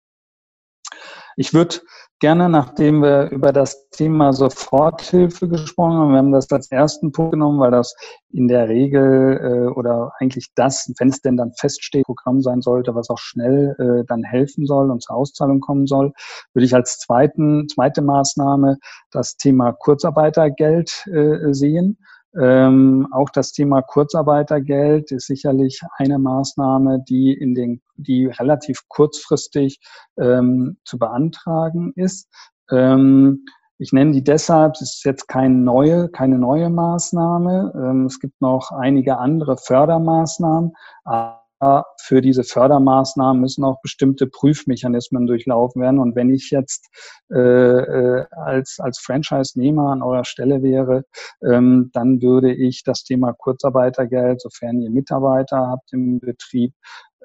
[1.35, 1.77] Ich würde
[2.19, 7.33] gerne, nachdem wir über das Thema Soforthilfe gesprochen haben, wir haben das als ersten Punkt
[7.33, 7.95] genommen, weil das
[8.29, 12.95] in der Regel äh, oder eigentlich das, wenn es denn dann feststeht, Programm sein sollte,
[12.95, 16.13] was auch schnell äh, dann helfen soll und zur Auszahlung kommen soll,
[16.53, 18.77] würde ich als zweiten, zweite Maßnahme
[19.11, 21.97] das Thema Kurzarbeitergeld äh, sehen.
[22.39, 29.79] Ähm, auch das Thema Kurzarbeitergeld ist sicherlich eine Maßnahme, die in den, die relativ kurzfristig
[30.17, 32.27] ähm, zu beantragen ist.
[32.71, 33.45] Ähm,
[33.77, 37.73] ich nenne die deshalb, es ist jetzt keine neue, keine neue Maßnahme.
[37.75, 40.73] Ähm, es gibt noch einige andere Fördermaßnahmen.
[42.01, 45.99] Für diese Fördermaßnahmen müssen auch bestimmte Prüfmechanismen durchlaufen werden.
[45.99, 46.87] Und wenn ich jetzt
[47.31, 51.03] äh, äh, als, als Franchise-Nehmer an eurer Stelle wäre,
[51.41, 56.73] ähm, dann würde ich das Thema Kurzarbeitergeld, sofern ihr Mitarbeiter habt im Betrieb,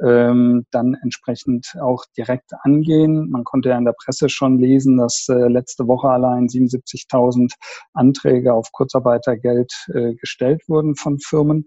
[0.01, 3.31] ähm, dann entsprechend auch direkt angehen.
[3.31, 7.53] Man konnte ja in der Presse schon lesen, dass äh, letzte Woche allein 77.000
[7.95, 11.67] Anträge auf Kurzarbeitergeld äh, gestellt wurden von Firmen.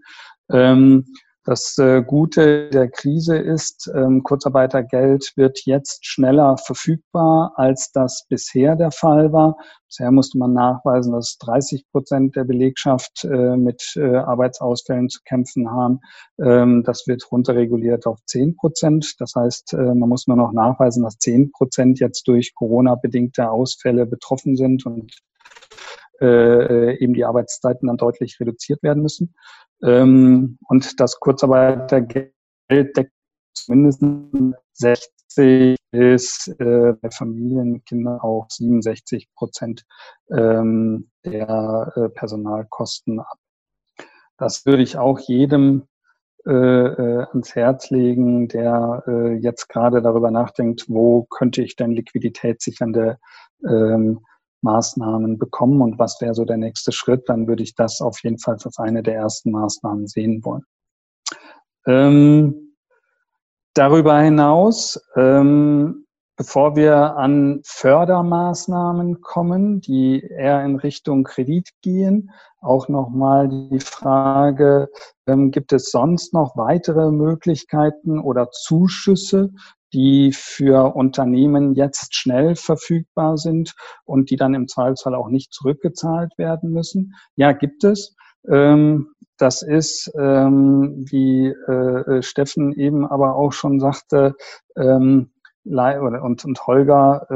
[0.50, 1.06] Ähm,
[1.44, 8.76] das äh, Gute der Krise ist, ähm, Kurzarbeitergeld wird jetzt schneller verfügbar, als das bisher
[8.76, 9.56] der Fall war.
[9.88, 15.68] Bisher musste man nachweisen, dass 30 Prozent der Belegschaft äh, mit äh, Arbeitsausfällen zu kämpfen
[15.68, 15.98] haben.
[16.40, 19.14] Ähm, das wird runterreguliert auf 10 Prozent.
[19.18, 24.56] Das heißt, man muss nur noch nachweisen, dass 10 Prozent jetzt durch Corona-bedingte Ausfälle betroffen
[24.56, 25.12] sind und
[26.20, 29.34] eben die Arbeitszeiten dann deutlich reduziert werden müssen.
[29.82, 32.32] Ähm, und das Kurzarbeitergeld
[32.70, 33.12] deckt
[33.54, 34.02] zumindest
[34.74, 39.84] 60 bis äh, bei Familien, Kindern auch 67 Prozent
[40.30, 43.38] ähm, der äh, Personalkosten ab.
[44.38, 45.86] Das würde ich auch jedem
[46.46, 51.92] äh, äh, ans Herz legen, der äh, jetzt gerade darüber nachdenkt, wo könnte ich denn
[51.92, 53.18] liquiditätssichernde
[53.64, 54.20] ähm,
[54.62, 58.38] Maßnahmen bekommen und was wäre so der nächste Schritt, dann würde ich das auf jeden
[58.38, 60.64] Fall als eine der ersten Maßnahmen sehen wollen.
[61.86, 62.74] Ähm,
[63.74, 72.88] darüber hinaus, ähm, bevor wir an Fördermaßnahmen kommen, die eher in Richtung Kredit gehen, auch
[72.88, 74.88] nochmal die Frage,
[75.26, 79.50] ähm, gibt es sonst noch weitere Möglichkeiten oder Zuschüsse,
[79.92, 83.74] die für Unternehmen jetzt schnell verfügbar sind
[84.04, 87.14] und die dann im Zweifelsfall auch nicht zurückgezahlt werden müssen.
[87.36, 88.14] Ja, gibt es.
[88.48, 94.34] Ähm, das ist, ähm, wie äh, Steffen eben aber auch schon sagte,
[94.76, 95.30] ähm,
[95.64, 97.28] und, und Holger,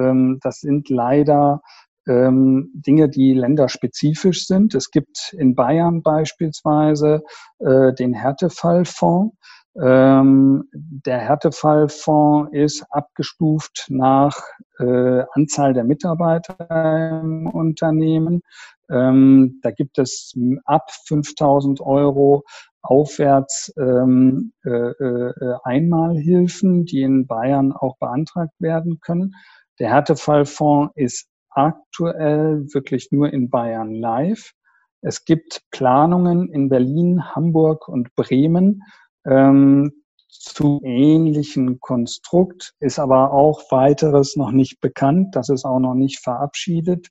[0.42, 1.60] das sind leider
[2.08, 4.74] Dinge, die länderspezifisch sind.
[4.74, 7.22] Es gibt in Bayern beispielsweise
[7.60, 9.36] äh, den Härtefallfonds.
[9.78, 14.40] Ähm, der Härtefallfonds ist abgestuft nach
[14.78, 18.42] äh, Anzahl der Mitarbeiter im Unternehmen.
[18.90, 20.34] Ähm, da gibt es
[20.64, 22.44] ab 5000 Euro
[22.80, 29.34] aufwärts ähm, äh, äh, Einmalhilfen, die in Bayern auch beantragt werden können.
[29.78, 34.52] Der Härtefallfonds ist aktuell wirklich nur in Bayern live.
[35.02, 38.82] Es gibt Planungen in Berlin, Hamburg und Bremen,
[39.28, 39.92] ähm,
[40.28, 45.34] zu ähnlichen Konstrukt, ist aber auch weiteres noch nicht bekannt.
[45.34, 47.08] Das ist auch noch nicht verabschiedet,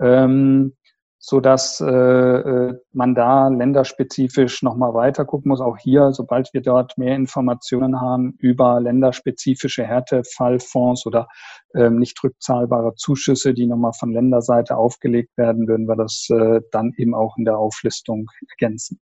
[0.00, 0.74] ähm,
[1.18, 5.60] so dass äh, äh, man da länderspezifisch nochmal weiter gucken muss.
[5.60, 11.28] Auch hier, sobald wir dort mehr Informationen haben über länderspezifische Härtefallfonds oder
[11.74, 16.92] ähm, nicht rückzahlbare Zuschüsse, die nochmal von Länderseite aufgelegt werden, würden wir das äh, dann
[16.96, 19.00] eben auch in der Auflistung ergänzen.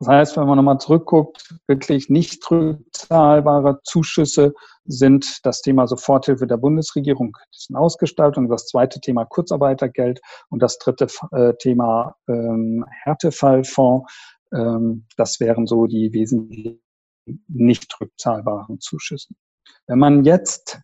[0.00, 6.56] Das heißt, wenn man nochmal zurückguckt, wirklich nicht rückzahlbare Zuschüsse sind das Thema Soforthilfe der
[6.56, 12.84] Bundesregierung, das ist eine Ausgestaltung, das zweite Thema Kurzarbeitergeld und das dritte äh, Thema ähm,
[13.02, 14.10] Härtefallfonds.
[14.52, 16.80] Ähm, das wären so die wesentlichen
[17.48, 19.34] nicht rückzahlbaren Zuschüsse.
[19.86, 20.80] Wenn man jetzt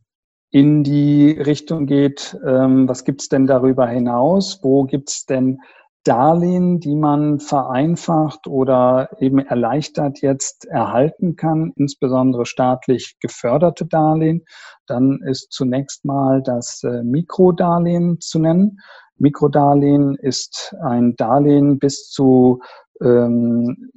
[0.51, 4.61] in die Richtung geht, ähm, was gibt's denn darüber hinaus?
[4.63, 5.61] Wo gibt's denn
[6.05, 14.45] Darlehen, die man vereinfacht oder eben erleichtert jetzt erhalten kann, insbesondere staatlich geförderte Darlehen,
[14.87, 18.81] dann ist zunächst mal das äh, Mikrodarlehen zu nennen.
[19.17, 22.61] Mikrodarlehen ist ein Darlehen bis zu
[23.01, 23.91] ähm,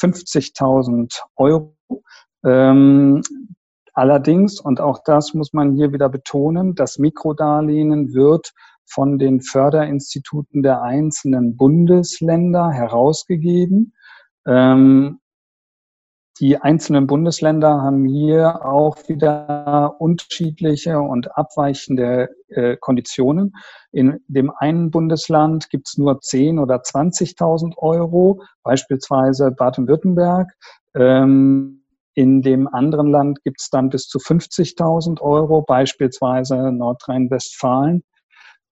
[0.00, 1.74] 50.000 Euro.
[2.44, 3.22] Ähm,
[3.92, 8.52] allerdings, und auch das muss man hier wieder betonen, das Mikrodarlehen wird
[8.86, 13.94] von den Förderinstituten der einzelnen Bundesländer herausgegeben.
[14.46, 15.20] Ähm,
[16.40, 23.52] die einzelnen Bundesländer haben hier auch wieder unterschiedliche und abweichende äh, Konditionen.
[23.92, 30.50] In dem einen Bundesland gibt es nur 10 oder 20.000 Euro, beispielsweise Baden-Württemberg.
[30.94, 38.02] Ähm, in dem anderen Land gibt es dann bis zu 50.000 Euro, beispielsweise Nordrhein-Westfalen.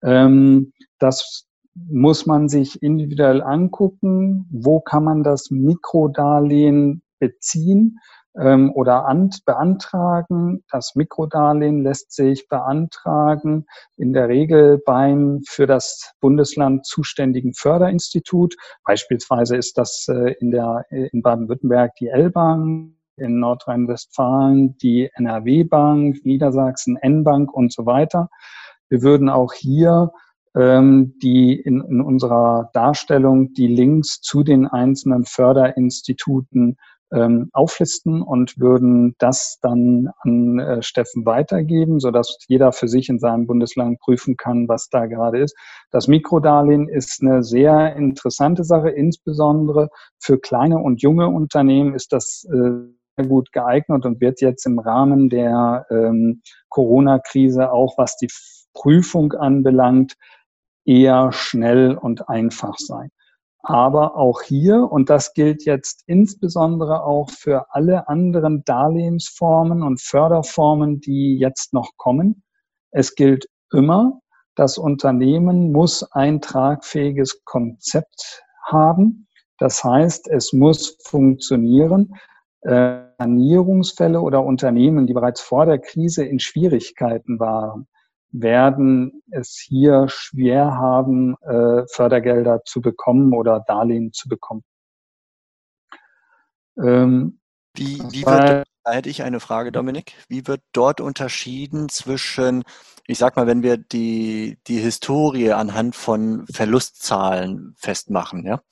[0.03, 4.49] Ähm, das muss man sich individuell angucken.
[4.51, 7.99] Wo kann man das Mikrodarlehen beziehen
[8.39, 10.65] ähm, oder an, beantragen.
[10.71, 18.57] Das Mikrodarlehen lässt sich beantragen in der Regel beim für das Bundesland zuständigen Förderinstitut.
[18.85, 26.97] Beispielsweise ist das äh, in, der, in Baden-Württemberg die L-Bank, in Nordrhein-Westfalen die NRW-Bank, Niedersachsen
[26.97, 28.31] N-Bank und so weiter.
[28.91, 30.11] Wir würden auch hier
[30.57, 36.77] ähm, die in, in unserer Darstellung die Links zu den einzelnen Förderinstituten
[37.13, 43.19] ähm, auflisten und würden das dann an äh, Steffen weitergeben, sodass jeder für sich in
[43.19, 45.57] seinem Bundesland prüfen kann, was da gerade ist.
[45.91, 52.47] Das Mikrodarlehen ist eine sehr interessante Sache, insbesondere für kleine und junge Unternehmen ist das
[52.53, 58.29] äh, gut geeignet und wird jetzt im Rahmen der ähm, Corona-Krise auch, was die
[58.73, 60.17] Prüfung anbelangt,
[60.85, 63.11] eher schnell und einfach sein.
[63.63, 71.01] Aber auch hier, und das gilt jetzt insbesondere auch für alle anderen Darlehensformen und Förderformen,
[71.01, 72.43] die jetzt noch kommen,
[72.91, 74.21] es gilt immer,
[74.57, 79.29] das Unternehmen muss ein tragfähiges Konzept haben.
[79.59, 82.15] Das heißt, es muss funktionieren.
[82.63, 87.87] Äh, Sanierungsfälle oder Unternehmen, die bereits vor der Krise in Schwierigkeiten waren,
[88.33, 94.63] werden es hier schwer haben, äh, Fördergelder zu bekommen oder Darlehen zu bekommen.
[96.79, 97.41] Ähm,
[97.75, 100.15] wie, wie wird, da hätte ich eine Frage, Dominik.
[100.29, 102.65] Wie wird dort unterschieden zwischen,
[103.07, 108.63] ich sag mal, wenn wir die, die Historie anhand von Verlustzahlen festmachen, ja?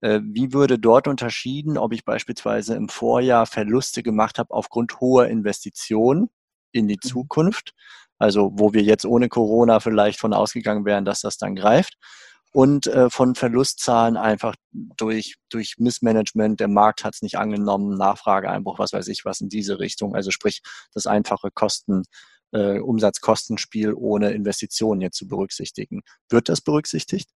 [0.00, 5.28] Äh, wie würde dort unterschieden, ob ich beispielsweise im Vorjahr Verluste gemacht habe aufgrund hoher
[5.28, 6.30] Investitionen
[6.72, 7.06] in die mhm.
[7.06, 7.74] Zukunft
[8.20, 11.94] also wo wir jetzt ohne Corona vielleicht von ausgegangen wären, dass das dann greift.
[12.52, 18.78] Und äh, von Verlustzahlen einfach durch, durch Missmanagement, der Markt hat es nicht angenommen, Nachfrageeinbruch,
[18.78, 20.16] was weiß ich, was in diese Richtung.
[20.16, 20.60] Also sprich,
[20.92, 22.02] das einfache Kosten,
[22.52, 26.02] äh, Umsatzkostenspiel ohne Investitionen jetzt zu berücksichtigen.
[26.28, 27.30] Wird das berücksichtigt?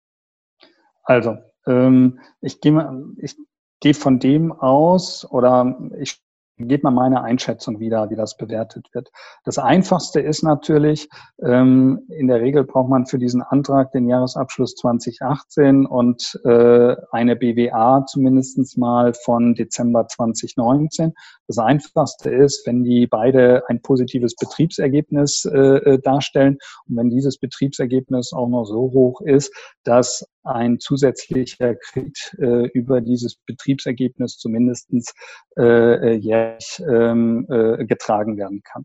[1.02, 3.36] Also, ähm, ich gehe ich
[3.80, 6.20] gehe von dem aus oder ich
[6.68, 9.10] Geht mal meine Einschätzung wieder, wie das bewertet wird.
[9.44, 11.08] Das Einfachste ist natürlich,
[11.42, 17.36] ähm, in der Regel braucht man für diesen Antrag den Jahresabschluss 2018 und äh, eine
[17.36, 21.14] BWA zumindestens mal von Dezember 2019.
[21.46, 27.38] Das Einfachste ist, wenn die beide ein positives Betriebsergebnis äh, äh, darstellen und wenn dieses
[27.38, 29.52] Betriebsergebnis auch noch so hoch ist,
[29.84, 35.12] dass ein zusätzlicher Kredit äh, über dieses Betriebsergebnis zumindestens
[35.56, 38.84] äh, äh, jährlich ähm, äh, getragen werden kann.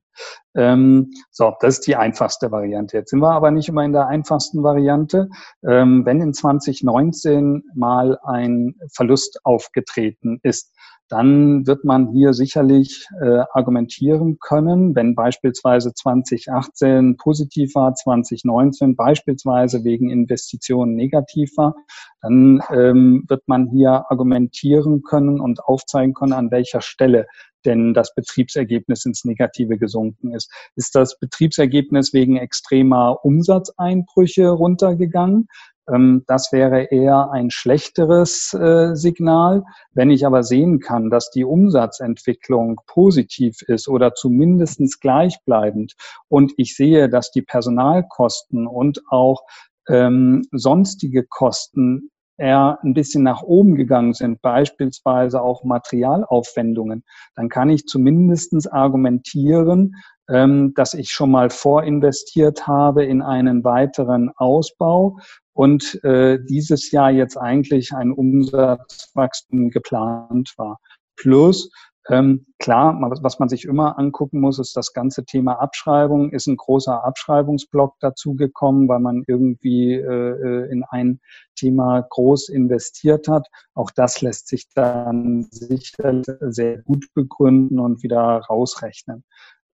[0.55, 2.97] Ähm, so, das ist die einfachste Variante.
[2.97, 5.29] Jetzt sind wir aber nicht immer in der einfachsten Variante.
[5.67, 10.73] Ähm, wenn in 2019 mal ein Verlust aufgetreten ist,
[11.07, 19.83] dann wird man hier sicherlich äh, argumentieren können, wenn beispielsweise 2018 positiv war, 2019 beispielsweise
[19.83, 21.75] wegen Investitionen negativ war,
[22.21, 27.27] dann ähm, wird man hier argumentieren können und aufzeigen können, an welcher Stelle
[27.65, 30.51] denn das Betriebsergebnis ins Negative gesunken ist.
[30.75, 35.47] Ist das Betriebsergebnis wegen extremer Umsatzeinbrüche runtergegangen?
[35.91, 39.63] Ähm, das wäre eher ein schlechteres äh, Signal.
[39.93, 45.93] Wenn ich aber sehen kann, dass die Umsatzentwicklung positiv ist oder zumindestens gleichbleibend
[46.27, 49.43] und ich sehe, dass die Personalkosten und auch
[49.87, 57.03] ähm, sonstige Kosten eher ein bisschen nach oben gegangen sind, beispielsweise auch Materialaufwendungen,
[57.35, 59.95] dann kann ich zumindestens argumentieren,
[60.29, 65.17] ähm, dass ich schon mal vorinvestiert habe in einen weiteren Ausbau
[65.53, 70.79] und äh, dieses Jahr jetzt eigentlich ein Umsatzwachstum geplant war.
[71.15, 71.69] Plus,
[72.07, 76.31] ähm, klar, was man sich immer angucken muss, ist das ganze Thema Abschreibung.
[76.31, 81.19] Ist ein großer Abschreibungsblock dazugekommen, weil man irgendwie äh, äh, in ein
[81.55, 83.47] Thema groß investiert hat.
[83.73, 89.23] Auch das lässt sich dann sicher sehr gut begründen und wieder rausrechnen.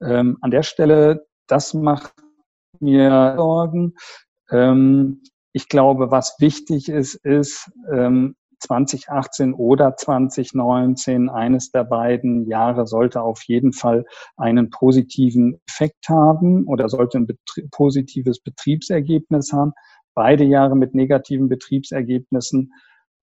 [0.01, 2.13] Ähm, an der Stelle, das macht
[2.79, 3.95] mir Sorgen.
[4.49, 12.87] Ähm, ich glaube, was wichtig ist, ist, ähm, 2018 oder 2019, eines der beiden Jahre
[12.87, 14.05] sollte auf jeden Fall
[14.37, 19.73] einen positiven Effekt haben oder sollte ein betrie positives Betriebsergebnis haben.
[20.13, 22.71] Beide Jahre mit negativen Betriebsergebnissen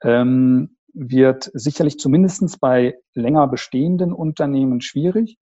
[0.03, 5.38] ähm, wird sicherlich zumindest bei länger bestehenden Unternehmen schwierig.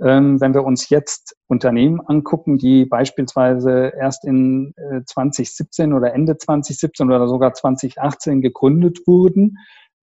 [0.00, 6.36] Ähm, wenn wir uns jetzt Unternehmen angucken, die beispielsweise erst in äh, 2017 oder Ende
[6.36, 9.56] 2017 oder sogar 2018 gegründet wurden,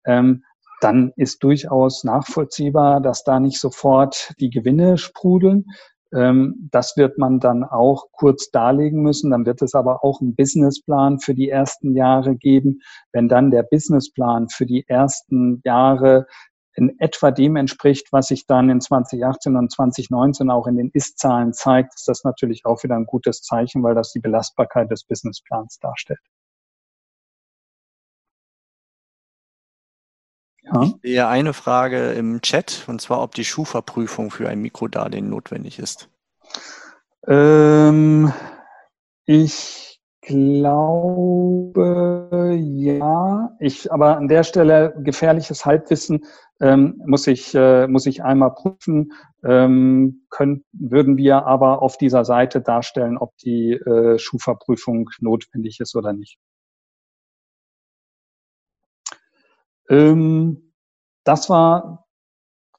[0.05, 0.43] ähm,
[0.81, 5.65] dann ist durchaus nachvollziehbar, dass da nicht sofort die Gewinne sprudeln.
[6.13, 9.31] Ähm, das wird man dann auch kurz darlegen müssen.
[9.31, 12.81] Dann wird es aber auch einen Businessplan für die ersten Jahre geben.
[13.12, 16.27] Wenn dann der Businessplan für die ersten Jahre
[16.75, 21.53] in etwa dem entspricht, was sich dann in 2018 und 2019 auch in den Ist-Zahlen
[21.53, 25.79] zeigt, ist das natürlich auch wieder ein gutes Zeichen, weil das die Belastbarkeit des Businessplans
[25.79, 26.19] darstellt.
[30.63, 30.83] Ja.
[30.83, 35.79] Ich sehe eine Frage im Chat, und zwar, ob die Schufa-Prüfung für ein Mikrodarlehen notwendig
[35.79, 36.09] ist.
[37.27, 38.33] Ähm,
[39.25, 41.38] ich glaube,
[42.59, 43.55] ja.
[43.59, 46.25] Ich, aber an der Stelle gefährliches Halbwissen
[46.61, 49.13] ähm, muss ich äh, muss ich einmal prüfen.
[49.43, 55.95] Ähm, können, würden wir aber auf dieser Seite darstellen, ob die äh, Schufa-Prüfung notwendig ist
[55.95, 56.37] oder nicht.
[59.89, 60.73] Ähm,
[61.23, 62.05] das war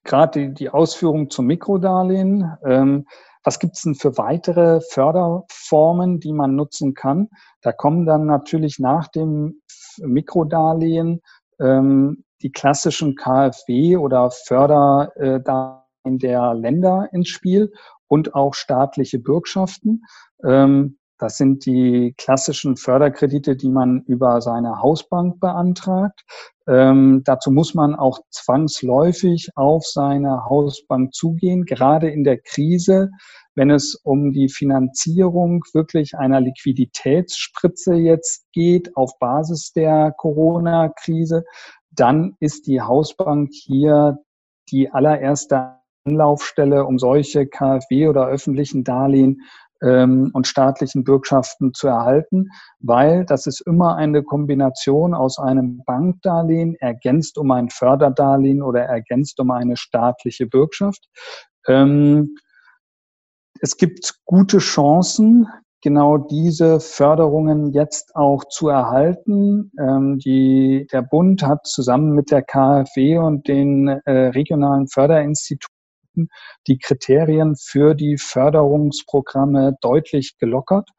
[0.04, 2.56] gerade die, die Ausführung zum Mikrodarlehen.
[2.64, 3.06] Ähm,
[3.44, 7.28] was gibt es denn für weitere Förderformen, die man nutzen kann?
[7.62, 9.62] Da kommen dann natürlich nach dem
[9.98, 11.20] Mikrodarlehen
[11.60, 17.72] ähm, die klassischen KfW oder Förderdarlehen der Länder ins Spiel
[18.08, 20.04] und auch staatliche Bürgschaften.
[20.44, 26.22] Ähm, das sind die klassischen Förderkredite, die man über seine Hausbank beantragt.
[26.68, 33.10] Ähm, dazu muss man auch zwangsläufig auf seine Hausbank zugehen, gerade in der Krise,
[33.54, 41.44] wenn es um die Finanzierung wirklich einer Liquiditätsspritze jetzt geht auf Basis der Corona-Krise,
[41.96, 44.18] dann ist die Hausbank hier
[44.70, 49.42] die allererste Anlaufstelle, um solche KfW oder öffentlichen Darlehen
[49.82, 56.76] ähm, und staatlichen Bürgschaften zu erhalten, weil das ist immer eine Kombination aus einem Bankdarlehen
[56.76, 61.08] ergänzt um ein Förderdarlehen oder ergänzt um eine staatliche Bürgschaft.
[61.66, 62.36] Ähm,
[63.60, 65.48] es gibt gute Chancen,
[65.86, 69.70] genau diese Förderungen jetzt auch zu erhalten.
[69.78, 76.28] Ähm, die, der Bund hat zusammen mit der KfW und den äh, regionalen Förderinstituten
[76.66, 80.90] die Kriterien für die Förderungsprogramme deutlich gelockert.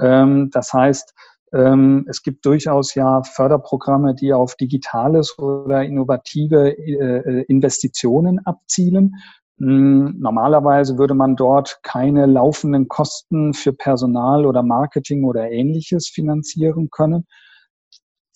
[0.00, 1.12] Ähm, das heißt,
[1.52, 9.16] ähm, es gibt durchaus ja Förderprogramme, die auf digitales oder innovative äh, Investitionen abzielen.
[9.60, 16.88] Hm, normalerweise würde man dort keine laufenden Kosten für Personal oder Marketing oder ähnliches finanzieren
[16.90, 17.26] können.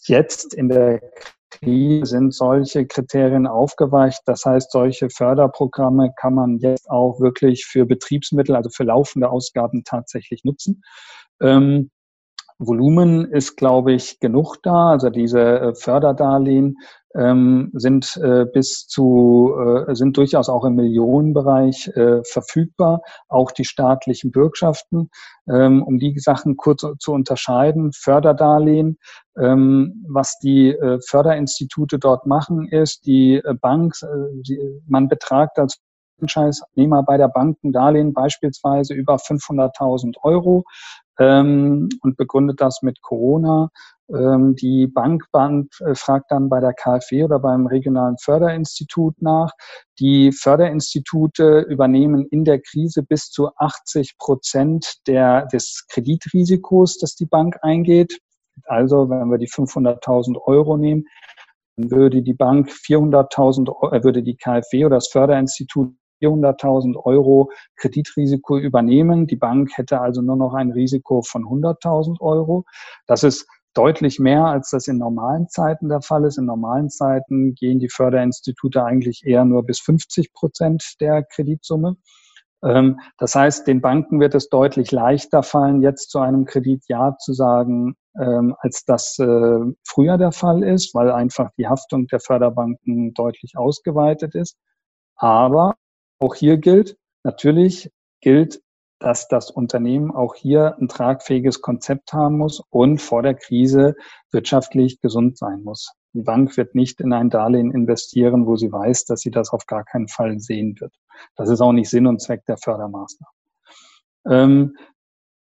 [0.07, 1.01] Jetzt in der
[1.51, 4.21] Krise sind solche Kriterien aufgeweicht.
[4.27, 9.83] Das heißt, solche Förderprogramme kann man jetzt auch wirklich für Betriebsmittel, also für laufende Ausgaben
[9.85, 10.83] tatsächlich nutzen.
[11.41, 11.91] Ähm,
[12.59, 14.91] Volumen ist, glaube ich, genug da.
[14.91, 16.77] Also diese äh, Förderdarlehen
[17.17, 23.03] ähm, sind äh, bis zu äh, sind durchaus auch im Millionenbereich äh, verfügbar.
[23.29, 25.11] Auch die staatlichen Bürgschaften,
[25.49, 27.93] ähm, um die Sachen kurz zu unterscheiden.
[27.93, 28.99] Förderdarlehen,
[29.39, 33.95] ähm, was die äh, Förderinstitute dort machen, ist die äh, Bank.
[34.03, 34.07] Äh,
[34.43, 35.79] die, man betragt als
[36.19, 40.65] Franchise-Nehmer bei der Bank ein Darlehen beispielsweise über 500.000 Euro
[41.19, 43.71] ähm, und begründet das mit Corona.
[44.13, 49.53] Ähm, die Bank äh, fragt dann bei der KfW oder beim regionalen Förderinstitut nach.
[49.99, 57.27] Die Förderinstitute übernehmen in der Krise bis zu 80 Prozent der, des Kreditrisikos, das die
[57.27, 58.19] Bank eingeht.
[58.67, 61.07] Also, wenn wir die 500.000 Euro nehmen,
[61.77, 69.27] würde die Bank 400.000, äh, würde die KfW oder das Förderinstitut 400.000 Euro Kreditrisiko übernehmen.
[69.27, 72.65] Die Bank hätte also nur noch ein Risiko von 100.000 Euro.
[73.07, 76.39] Das ist deutlich mehr, als das in normalen Zeiten der Fall ist.
[76.39, 81.97] In normalen Zeiten gehen die Förderinstitute eigentlich eher nur bis 50 Prozent der Kreditsumme.
[82.65, 87.17] Ähm, das heißt, den Banken wird es deutlich leichter fallen, jetzt zu einem Kredit Ja
[87.19, 92.21] zu sagen, ähm, als das äh, früher der Fall ist, weil einfach die Haftung der
[92.21, 94.57] Förderbanken deutlich ausgeweitet ist.
[95.17, 95.75] Aber
[96.19, 98.61] auch hier gilt, natürlich gilt,
[98.99, 103.95] dass das Unternehmen auch hier ein tragfähiges Konzept haben muss und vor der Krise
[104.31, 105.93] wirtschaftlich gesund sein muss.
[106.13, 109.67] Die Bank wird nicht in ein Darlehen investieren, wo sie weiß, dass sie das auf
[109.67, 110.95] gar keinen Fall sehen wird.
[111.37, 113.35] Das ist auch nicht Sinn und Zweck der Fördermaßnahmen.
[114.29, 114.77] Ähm,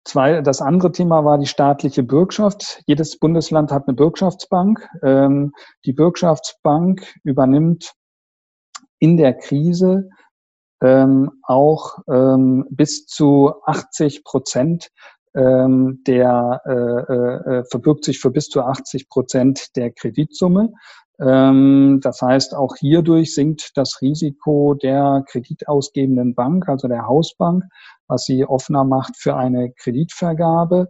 [0.04, 2.82] Zwei, das andere Thema war die staatliche Bürgschaft.
[2.88, 4.90] Jedes Bundesland hat eine Bürgschaftsbank.
[5.04, 5.54] Ähm,
[5.86, 7.94] die Bürgschaftsbank übernimmt
[8.98, 10.10] in der Krise
[10.82, 14.92] ähm, auch ähm, bis zu 80 Prozent
[15.36, 20.74] ähm, der äh, äh, äh, verbirgt sich für bis zu 80 Prozent der Kreditsumme.
[21.20, 27.64] Ähm, das heißt, auch hierdurch sinkt das Risiko der kreditausgebenden Bank, also der Hausbank,
[28.08, 30.90] was sie offener macht für eine Kreditvergabe.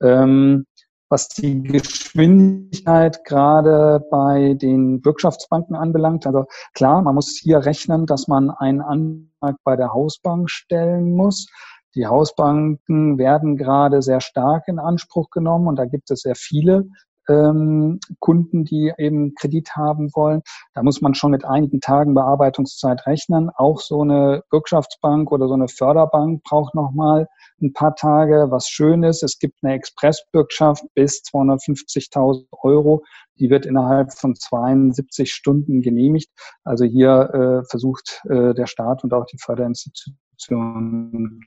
[0.00, 0.66] Ähm,
[1.12, 6.26] was die Geschwindigkeit gerade bei den Wirtschaftsbanken anbelangt.
[6.26, 11.48] Also klar, man muss hier rechnen, dass man einen Antrag bei der Hausbank stellen muss.
[11.94, 16.88] Die Hausbanken werden gerade sehr stark in Anspruch genommen und da gibt es sehr viele
[17.28, 20.42] ähm, Kunden, die eben Kredit haben wollen.
[20.74, 23.50] Da muss man schon mit einigen Tagen Bearbeitungszeit rechnen.
[23.50, 27.28] Auch so eine Wirtschaftsbank oder so eine Förderbank braucht nochmal
[27.60, 28.46] ein paar Tage.
[28.50, 33.04] Was schön ist, es gibt eine Expressbürgschaft bis 250.000 Euro.
[33.38, 36.30] Die wird innerhalb von 72 Stunden genehmigt.
[36.64, 41.40] Also hier äh, versucht äh, der Staat und auch die Förderinstitutionen.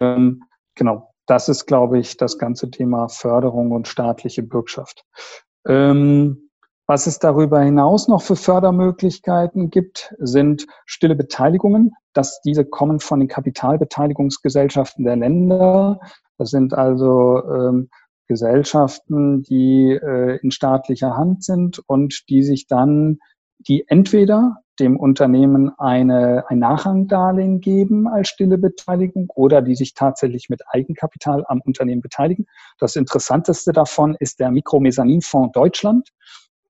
[0.00, 0.42] Ähm,
[0.74, 5.04] genau, das ist, glaube ich, das ganze Thema Förderung und staatliche Bürgschaft.
[5.66, 6.50] Ähm,
[6.86, 11.92] was es darüber hinaus noch für Fördermöglichkeiten gibt, sind stille Beteiligungen.
[12.12, 16.00] Das, diese kommen von den Kapitalbeteiligungsgesellschaften der Länder.
[16.38, 17.88] Das sind also ähm,
[18.26, 23.18] Gesellschaften, die äh, in staatlicher Hand sind und die sich dann,
[23.58, 30.48] die entweder dem Unternehmen eine, ein Nachrangdarlehen geben als stille Beteiligung oder die sich tatsächlich
[30.48, 32.46] mit Eigenkapital am Unternehmen beteiligen.
[32.78, 36.08] Das Interessanteste davon ist der Mikromezzaninfonds Deutschland.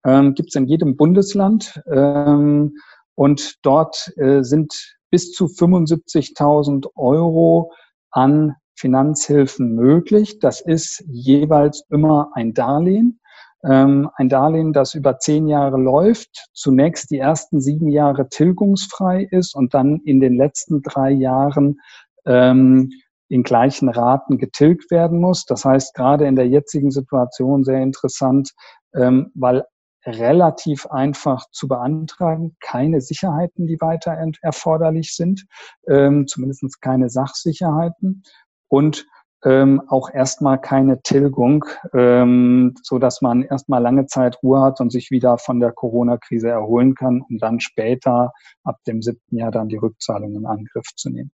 [0.05, 1.81] Ähm, Gibt es in jedem Bundesland.
[1.91, 2.75] Ähm,
[3.15, 7.71] und dort äh, sind bis zu 75.000 Euro
[8.11, 10.39] an Finanzhilfen möglich.
[10.39, 13.19] Das ist jeweils immer ein Darlehen
[13.63, 19.73] ein Darlehen, das über zehn Jahre läuft, zunächst die ersten sieben Jahre tilgungsfrei ist und
[19.73, 21.79] dann in den letzten drei Jahren
[22.25, 22.91] ähm,
[23.29, 25.45] in gleichen Raten getilgt werden muss.
[25.45, 28.51] Das heißt, gerade in der jetzigen Situation sehr interessant,
[28.95, 29.63] ähm, weil
[30.05, 35.45] relativ einfach zu beantragen, keine Sicherheiten, die weiter erforderlich sind,
[35.89, 38.23] ähm, zumindest keine Sachsicherheiten
[38.69, 39.05] und
[39.43, 44.91] ähm, auch erstmal keine Tilgung, ähm, so dass man erstmal lange Zeit Ruhe hat und
[44.91, 48.31] sich wieder von der Corona-Krise erholen kann, um dann später
[48.63, 51.31] ab dem siebten Jahr dann die Rückzahlung in Angriff zu nehmen.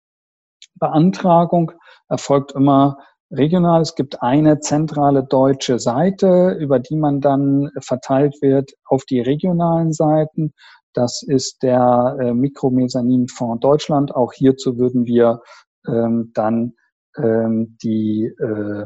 [0.80, 1.72] Beantragung
[2.10, 2.98] erfolgt immer
[3.30, 3.82] regional.
[3.82, 9.94] Es gibt eine zentrale deutsche Seite, über die man dann verteilt wird auf die regionalen
[9.94, 10.54] Seiten.
[10.94, 14.14] Das ist der äh, Mikromezzaninfonds Deutschland.
[14.14, 15.42] Auch hierzu würden wir
[15.88, 16.74] ähm, dann
[17.18, 18.86] ähm, die, äh,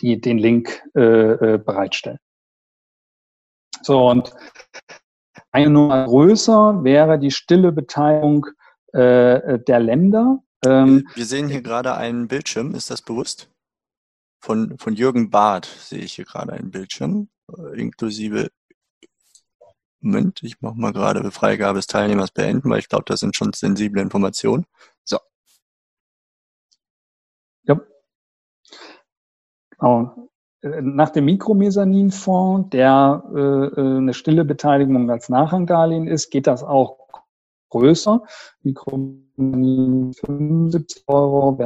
[0.00, 1.00] die den Link äh,
[1.54, 2.18] äh, bereitstellen.
[3.82, 4.32] So, und
[5.52, 8.46] eine Nummer größer wäre die stille Beteiligung
[8.92, 10.42] äh, der Länder.
[10.64, 13.50] Ähm, Wir sehen hier gerade einen Bildschirm, ist das bewusst?
[14.42, 18.50] Von, von Jürgen Barth sehe ich hier gerade einen Bildschirm, äh, inklusive
[20.02, 23.52] Moment, ich mache mal gerade Freigabe des Teilnehmers beenden, weil ich glaube, das sind schon
[23.52, 24.64] sensible Informationen.
[29.80, 30.28] Genau.
[30.62, 36.98] Nach dem Mikromezzaninfonds, der äh, äh, eine stille Beteiligung als Nachrangdarlehen ist, geht das auch
[37.70, 38.22] größer.
[38.62, 41.56] Mikromezzanin 75 Euro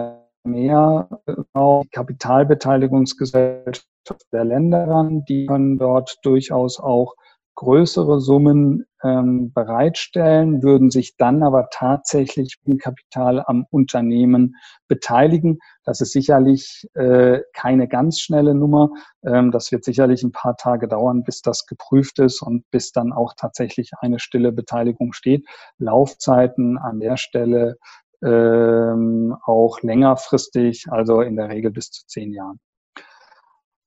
[0.45, 1.09] mehr.
[1.55, 3.89] Auch die Kapitalbeteiligungsgesellschaft
[4.33, 7.17] der Länder ran, die können dort durchaus auch
[7.55, 14.57] größere Summen ähm, bereitstellen, würden sich dann aber tatsächlich im Kapital am Unternehmen
[14.89, 15.59] beteiligen.
[15.85, 18.91] Das ist sicherlich äh, keine ganz schnelle Nummer.
[19.25, 23.13] Ähm, das wird sicherlich ein paar Tage dauern, bis das geprüft ist und bis dann
[23.13, 25.47] auch tatsächlich eine stille Beteiligung steht.
[25.79, 27.77] Laufzeiten an der Stelle
[28.25, 32.59] ähm, auch längerfristig, also in der Regel bis zu zehn Jahren.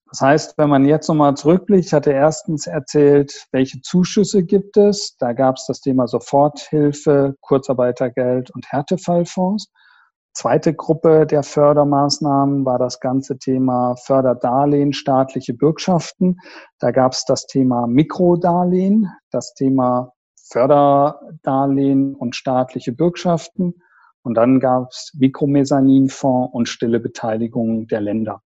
[0.09, 5.17] Das heißt, wenn man jetzt nochmal zurückblickt, hatte erstens erzählt, welche Zuschüsse gibt es.
[5.17, 9.69] Da gab es das Thema Soforthilfe, Kurzarbeitergeld und Härtefallfonds.
[10.33, 16.37] Zweite Gruppe der Fördermaßnahmen war das ganze Thema Förderdarlehen, staatliche Bürgschaften.
[16.79, 20.13] Da gab es das Thema Mikrodarlehen, das Thema
[20.51, 23.81] Förderdarlehen und staatliche Bürgschaften.
[24.21, 28.41] Und dann gab es Mikromezzaninfonds und stille Beteiligung der Länder.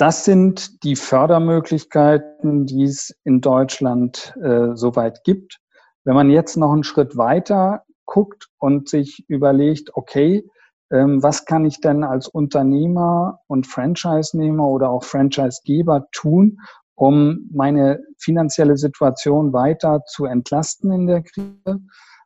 [0.00, 5.60] Das sind die Fördermöglichkeiten, die es in Deutschland äh, soweit gibt.
[6.04, 10.48] Wenn man jetzt noch einen Schritt weiter guckt und sich überlegt, okay,
[10.90, 16.60] ähm, was kann ich denn als Unternehmer und Franchise-Nehmer oder auch Franchise-Geber tun,
[16.94, 21.80] um meine finanzielle Situation weiter zu entlasten in der Krise?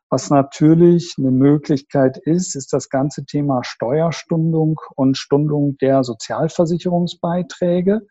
[0.09, 8.01] Was natürlich eine Möglichkeit ist, ist das ganze Thema Steuerstundung und Stundung der Sozialversicherungsbeiträge.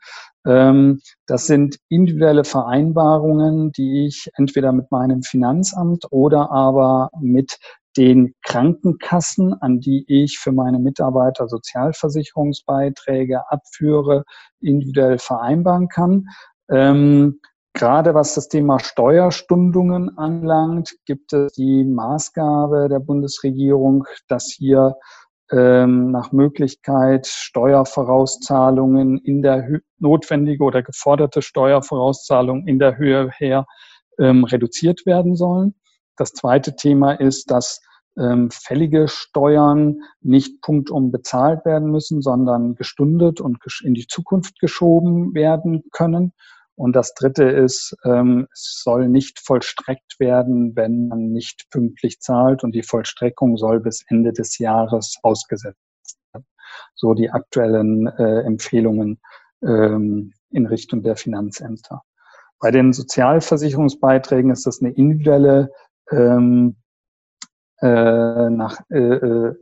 [0.46, 7.58] Ähm, das sind individuelle Vereinbarungen, die ich entweder mit meinem Finanzamt oder aber mit
[7.96, 14.24] den Krankenkassen, an die ich für meine Mitarbeiter Sozialversicherungsbeiträge abführe,
[14.60, 16.26] individuell vereinbaren kann.
[17.76, 24.94] Gerade was das Thema Steuerstundungen anlangt, gibt es die Maßgabe der Bundesregierung, dass hier
[25.50, 33.66] ähm, nach Möglichkeit Steuervorauszahlungen in der Hö notwendige oder geforderte Steuervorauszahlungen in der Höhe her
[34.20, 35.74] ähm, reduziert werden sollen.
[36.16, 37.80] Das zweite Thema ist, dass
[38.16, 45.34] ähm, fällige Steuern nicht punktum bezahlt werden müssen, sondern gestundet und in die Zukunft geschoben
[45.34, 46.32] werden können.
[46.76, 52.64] Und das Dritte ist, ähm, es soll nicht vollstreckt werden, wenn man nicht pünktlich zahlt
[52.64, 55.78] und die Vollstreckung soll bis Ende des Jahres ausgesetzt
[56.32, 56.46] werden.
[56.94, 59.20] So die aktuellen äh, Empfehlungen
[59.62, 62.02] ähm, in Richtung der Finanzämter.
[62.58, 65.70] Bei den Sozialversicherungsbeiträgen ist das eine individuelle
[66.10, 66.76] ähm,
[67.80, 69.54] äh, nach, äh, äh,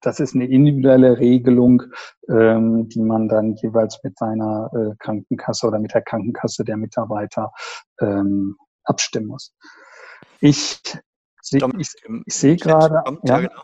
[0.00, 1.82] das ist eine individuelle Regelung,
[2.28, 7.52] ähm, die man dann jeweils mit seiner äh, Krankenkasse oder mit der Krankenkasse der Mitarbeiter
[8.00, 9.54] ähm, abstimmen muss.
[10.40, 10.80] Ich,
[11.50, 11.94] ich, ich,
[12.26, 13.02] ich sehe gerade.
[13.24, 13.62] Ja, genau.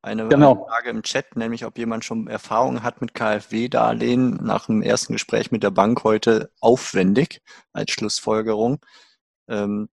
[0.00, 0.66] Eine, genau.
[0.66, 5.50] Frage im Chat, nämlich ob jemand schon Erfahrungen hat mit KfW-Darlehen nach dem ersten Gespräch
[5.50, 8.78] mit der Bank heute aufwendig als Schlussfolgerung.
[9.48, 9.88] Ähm,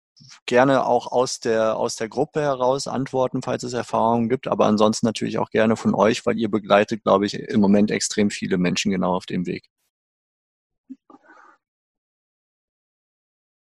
[0.46, 5.06] gerne auch aus der, aus der Gruppe heraus antworten, falls es Erfahrungen gibt, aber ansonsten
[5.06, 8.92] natürlich auch gerne von euch, weil ihr begleitet, glaube ich, im Moment extrem viele Menschen
[8.92, 9.70] genau auf dem Weg.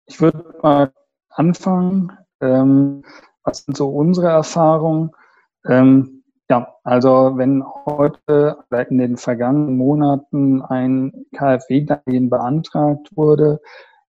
[0.06, 0.92] Ich würde mal
[1.30, 2.12] anfangen.
[2.40, 3.04] Ähm,
[3.42, 5.12] was sind so unsere Erfahrungen?
[5.66, 13.60] Ähm, ja, also wenn heute in den vergangenen Monaten ein KfW-Darlehen beantragt wurde,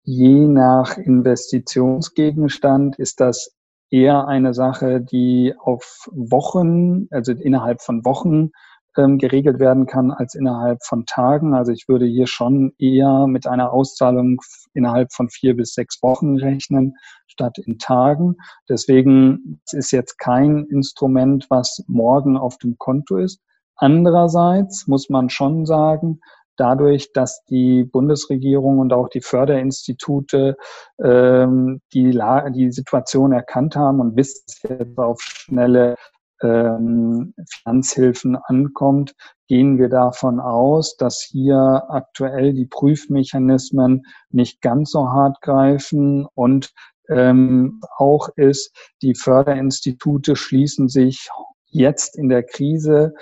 [0.03, 3.55] Je nach Investitionsgegenstand ist das
[3.91, 8.51] eher eine Sache, die auf Wochen, also innerhalb von Wochen
[8.97, 11.53] ähm, geregelt werden kann als innerhalb von Tagen.
[11.53, 14.41] Also ich würde hier schon eher mit einer Auszahlung
[14.73, 16.95] innerhalb von vier bis sechs Wochen rechnen,
[17.27, 18.35] statt in Tagen.
[18.67, 23.41] Deswegen es ist jetzt kein Instrument, was morgen auf dem Konto ist.
[23.75, 26.19] Andererseits muss man schon sagen,
[26.59, 30.57] dadurch, dass die Bundesregierung und auch die Förderinstitute
[31.03, 35.95] ähm, die, La die Situation erkannt haben und bis es jetzt auf schnelle
[36.41, 39.13] ähm, Finanzhilfen ankommt,
[39.47, 46.71] gehen wir davon aus, dass hier aktuell die Prüfmechanismen nicht ganz so hart greifen und
[47.09, 51.29] ähm, auch ist, die Förderinstitute schließen sich
[51.71, 53.13] jetzt in der Krise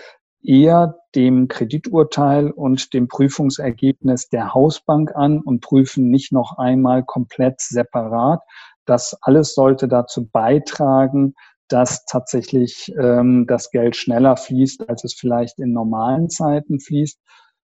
[0.44, 7.60] eher dem Krediturteil und dem Prüfungsergebnis der Hausbank an und prüfen nicht noch einmal komplett
[7.62, 8.42] separat.
[8.86, 11.34] Das alles sollte dazu beitragen,
[11.68, 17.20] dass tatsächlich ähm, das Geld schneller fließt, als es vielleicht in normalen Zeiten fließt.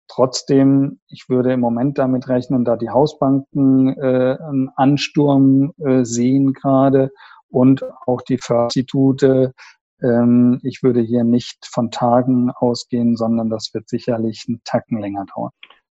[0.06, 6.52] Trotzdem, ich würde im Moment damit rechnen, da die Hausbanken äh, einen Ansturm äh, sehen
[6.52, 7.10] gerade
[7.48, 9.54] und auch die Förderinstitute
[10.02, 15.26] ähm, ich würde hier nicht von Tagen ausgehen, sondern das wird sicherlich einen Tacken länger
[15.34, 15.50] dauern.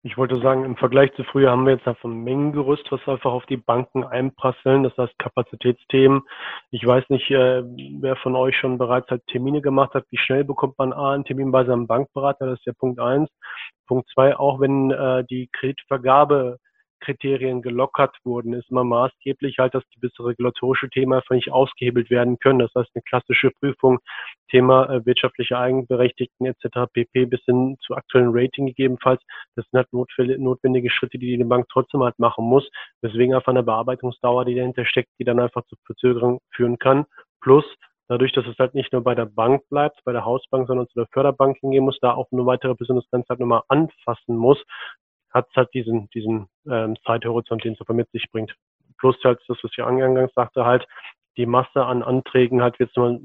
[0.07, 3.33] Ich wollte sagen, im Vergleich zu früher haben wir jetzt einfach ein Mengengerüst, was einfach
[3.33, 4.85] auf die Banken einprasseln.
[4.85, 6.23] Das heißt Kapazitätsthemen.
[6.71, 7.65] Ich weiß nicht, äh,
[8.01, 10.05] wer von euch schon bereits halt Termine gemacht hat.
[10.11, 12.47] Wie schnell bekommt man A einen Termin bei seinem Bankberater?
[12.47, 13.29] Das ist ja Punkt eins.
[13.89, 16.59] Punkt zwei, auch wenn äh, die Kreditvergabe
[17.01, 22.39] Kriterien gelockert wurden, ist immer maßgeblich halt, dass gewisse regulatorische Themen einfach nicht ausgehebelt werden
[22.39, 22.59] können.
[22.59, 23.99] Das heißt, eine klassische Prüfung,
[24.51, 26.91] Thema äh, wirtschaftliche Eigenberechtigten etc.
[26.93, 27.27] pp.
[27.27, 29.23] bis hin zu aktuellen Rating gegebenenfalls.
[29.55, 32.69] Das sind halt notwendige Schritte, die die Bank trotzdem halt machen muss.
[33.03, 37.05] Deswegen einfach eine Bearbeitungsdauer, die dahinter steckt, die dann einfach zu Verzögerung führen kann.
[37.41, 37.65] Plus
[38.09, 41.01] dadurch, dass es halt nicht nur bei der Bank bleibt, bei der Hausbank, sondern zu
[41.01, 44.63] der Förderbank hingehen muss, da auch eine weitere Person das Ganze halt nochmal anfassen muss,
[45.37, 48.55] hat halt diesen, diesen ähm, Zeithorizont, den es aber mit sich bringt.
[48.99, 50.87] Plus halt das, was ich angangs sagte, halt
[51.37, 53.21] die Masse an Anträgen halt jetzt nur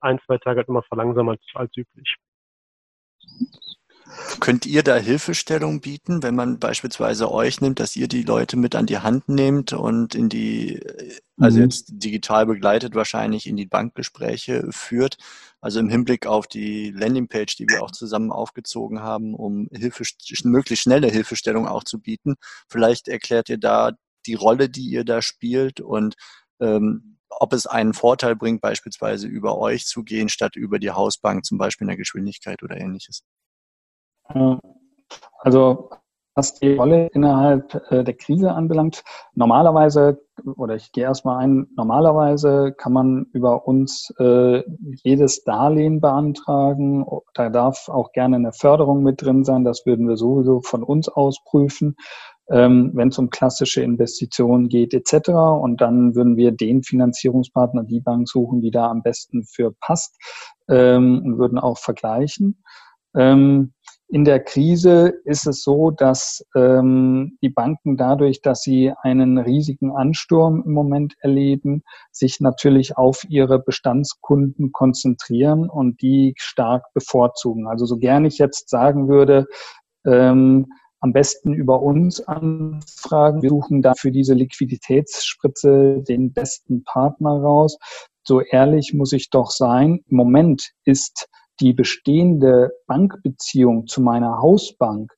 [0.00, 2.16] ein, zwei Tage halt immer verlangsamt als, als üblich.
[4.40, 8.74] Könnt ihr da Hilfestellung bieten, wenn man beispielsweise euch nimmt, dass ihr die Leute mit
[8.74, 10.80] an die Hand nehmt und in die,
[11.38, 11.64] also mhm.
[11.64, 15.16] jetzt digital begleitet wahrscheinlich in die Bankgespräche führt?
[15.60, 20.04] Also im Hinblick auf die Landingpage, die wir auch zusammen aufgezogen haben, um Hilfe,
[20.44, 22.36] möglichst schnelle Hilfestellung auch zu bieten.
[22.68, 23.92] Vielleicht erklärt ihr da
[24.26, 26.14] die Rolle, die ihr da spielt und
[26.60, 31.44] ähm, ob es einen Vorteil bringt, beispielsweise über euch zu gehen, statt über die Hausbank,
[31.44, 33.24] zum Beispiel in der Geschwindigkeit oder ähnliches.
[35.40, 35.90] Also
[36.36, 39.02] was die Rolle innerhalb äh, der Krise anbelangt,
[39.34, 40.22] normalerweise,
[40.56, 44.62] oder ich gehe erstmal ein, normalerweise kann man über uns äh,
[45.02, 47.06] jedes Darlehen beantragen.
[47.32, 49.64] Da darf auch gerne eine Förderung mit drin sein.
[49.64, 51.96] Das würden wir sowieso von uns aus prüfen,
[52.50, 55.30] ähm, wenn es um klassische Investitionen geht etc.
[55.30, 60.14] Und dann würden wir den Finanzierungspartner, die Bank suchen, die da am besten für passt
[60.68, 62.62] ähm, und würden auch vergleichen.
[63.16, 63.72] Ähm,
[64.08, 69.90] in der Krise ist es so, dass ähm, die Banken dadurch, dass sie einen riesigen
[69.90, 71.82] Ansturm im Moment erleben,
[72.12, 77.66] sich natürlich auf ihre Bestandskunden konzentrieren und die stark bevorzugen.
[77.66, 79.46] Also so gern ich jetzt sagen würde,
[80.04, 80.66] ähm,
[81.00, 83.42] am besten über uns anfragen.
[83.42, 87.76] Wir suchen da für diese Liquiditätsspritze den besten Partner raus.
[88.22, 90.00] So ehrlich muss ich doch sein.
[90.08, 91.28] Im Moment ist
[91.60, 95.12] die bestehende Bankbeziehung zu meiner Hausbank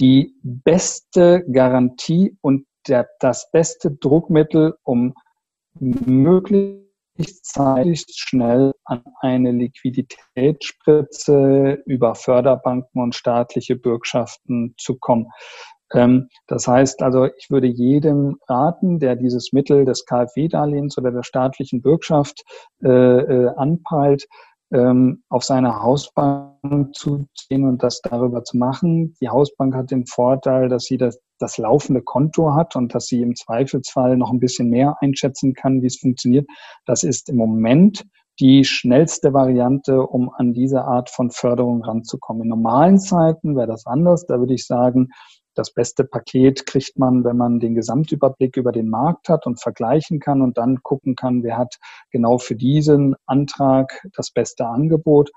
[0.00, 5.14] die beste Garantie und der, das beste Druckmittel, um
[5.78, 15.30] möglichst zeitig schnell an eine Liquiditätsspritze über Förderbanken und staatliche Bürgschaften zu kommen.
[15.92, 21.22] Ähm, das heißt also, ich würde jedem raten, der dieses Mittel des KfW-Darlehens oder der
[21.22, 22.42] staatlichen Bürgschaft
[22.82, 24.26] äh, äh, anpeilt,
[25.28, 29.14] auf seine Hausbank zu ziehen und das darüber zu machen.
[29.20, 33.22] Die Hausbank hat den Vorteil, dass sie das, das laufende Konto hat und dass sie
[33.22, 36.46] im Zweifelsfall noch ein bisschen mehr einschätzen kann, wie es funktioniert.
[36.86, 38.04] Das ist im Moment
[38.40, 42.42] die schnellste Variante, um an diese Art von Förderung ranzukommen.
[42.42, 44.26] In normalen Zeiten wäre das anders.
[44.26, 45.10] Da würde ich sagen,
[45.54, 50.20] das beste Paket kriegt man, wenn man den Gesamtüberblick über den Markt hat und vergleichen
[50.20, 51.78] kann und dann gucken kann, wer hat
[52.10, 55.30] genau für diesen Antrag das beste Angebot.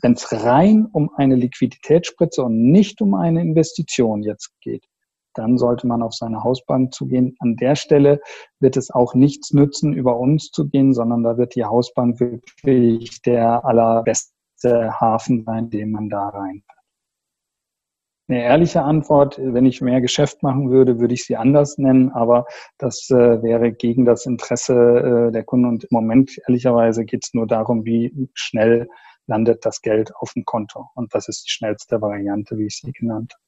[0.00, 4.86] Wenn es rein um eine Liquiditätsspritze und nicht um eine Investition jetzt geht,
[5.34, 7.36] dann sollte man auf seine Hausbank zugehen.
[7.38, 8.20] An der Stelle
[8.60, 13.22] wird es auch nichts nützen, über uns zu gehen, sondern da wird die Hausbank wirklich
[13.22, 16.62] der allerbeste Hafen sein, den man da rein
[18.32, 19.38] eine ehrliche Antwort.
[19.38, 22.46] Wenn ich mehr Geschäft machen würde, würde ich sie anders nennen, aber
[22.78, 25.66] das äh, wäre gegen das Interesse äh, der Kunden.
[25.66, 28.88] Und im Moment, ehrlicherweise, geht es nur darum, wie schnell
[29.26, 30.88] landet das Geld auf dem Konto.
[30.94, 33.42] Und das ist die schnellste Variante, wie ich sie genannt habe.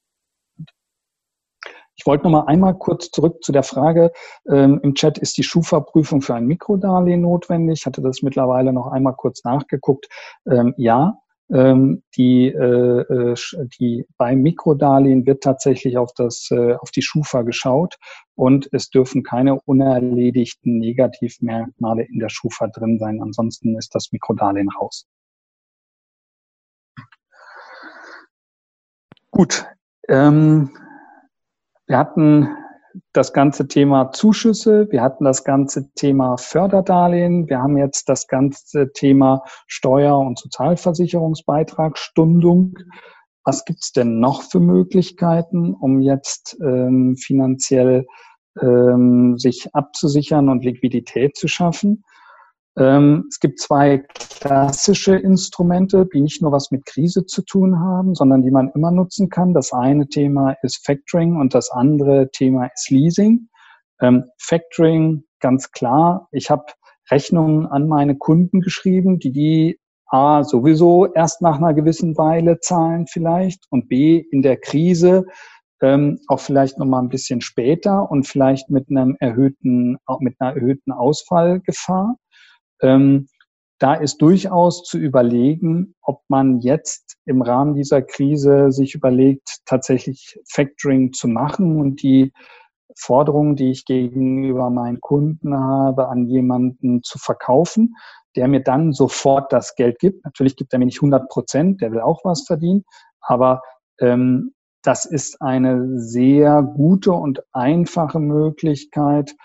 [1.97, 4.11] Ich wollte noch mal einmal kurz zurück zu der Frage
[4.49, 7.79] ähm, im Chat, ist die Schufa-Prüfung für ein Mikrodarlehen notwendig?
[7.79, 10.07] Ich hatte das mittlerweile noch einmal kurz nachgeguckt.
[10.45, 11.17] Ähm, ja,
[11.47, 13.35] die, äh, äh
[13.79, 17.97] die beim Mikrodarlehen wird tatsächlich auf das äh, auf die Schufa geschaut
[18.33, 23.21] und es dürfen keine unerledigten Negativmerkmale in der Schufa drin sein.
[23.21, 25.07] Ansonsten ist das Mikrodarlehen raus.
[29.29, 29.65] Gut.
[30.07, 30.71] Ähm,
[31.87, 32.49] wir hatten
[33.15, 38.91] das ganze Thema Zuschüsse, wir hatten das ganze Thema Förderdarlehen, wir haben jetzt das ganze
[38.91, 42.77] Thema Steuer- und Sozialversicherungsbeitragsstundung.
[43.43, 48.05] Was gibt's denn noch für Möglichkeiten, um jetzt ähm, finanziell
[48.61, 52.03] ähm, sich abzusichern und Liquidität zu schaffen?
[52.77, 54.03] Ähm, es gibt zwei
[54.39, 58.91] klassische Instrumente, die nicht nur was mit Krise zu tun haben, sondern die man immer
[58.91, 59.53] nutzen kann.
[59.53, 63.47] Das eine Thema ist Factoring und das andere Thema ist Leasing.
[64.01, 66.27] Ähm, Factoring, ganz klar.
[66.31, 66.65] Ich habe
[67.09, 73.07] Rechnungen an meine Kunden geschrieben, die die A sowieso erst nach einer gewissen Weile zahlen
[73.07, 75.25] vielleicht und B in der Krise
[75.81, 80.55] ähm, auch vielleicht noch mal ein bisschen später und vielleicht mit einem erhöhten, mit einer
[80.55, 82.15] erhöhten Ausfallgefahr.
[82.81, 83.27] Ähm,
[83.79, 90.39] da ist durchaus zu überlegen, ob man jetzt im Rahmen dieser Krise sich überlegt, tatsächlich
[90.49, 92.31] Factoring zu machen und die
[92.97, 97.95] Forderungen, die ich gegenüber meinen Kunden habe, an jemanden zu verkaufen,
[98.37, 100.23] der mir dann sofort das Geld gibt.
[100.23, 102.85] Natürlich gibt er mir nicht 100 Prozent, der will auch was verdienen,
[103.19, 103.61] aber
[103.99, 104.53] ähm,
[104.83, 109.35] das ist eine sehr gute und einfache Möglichkeit,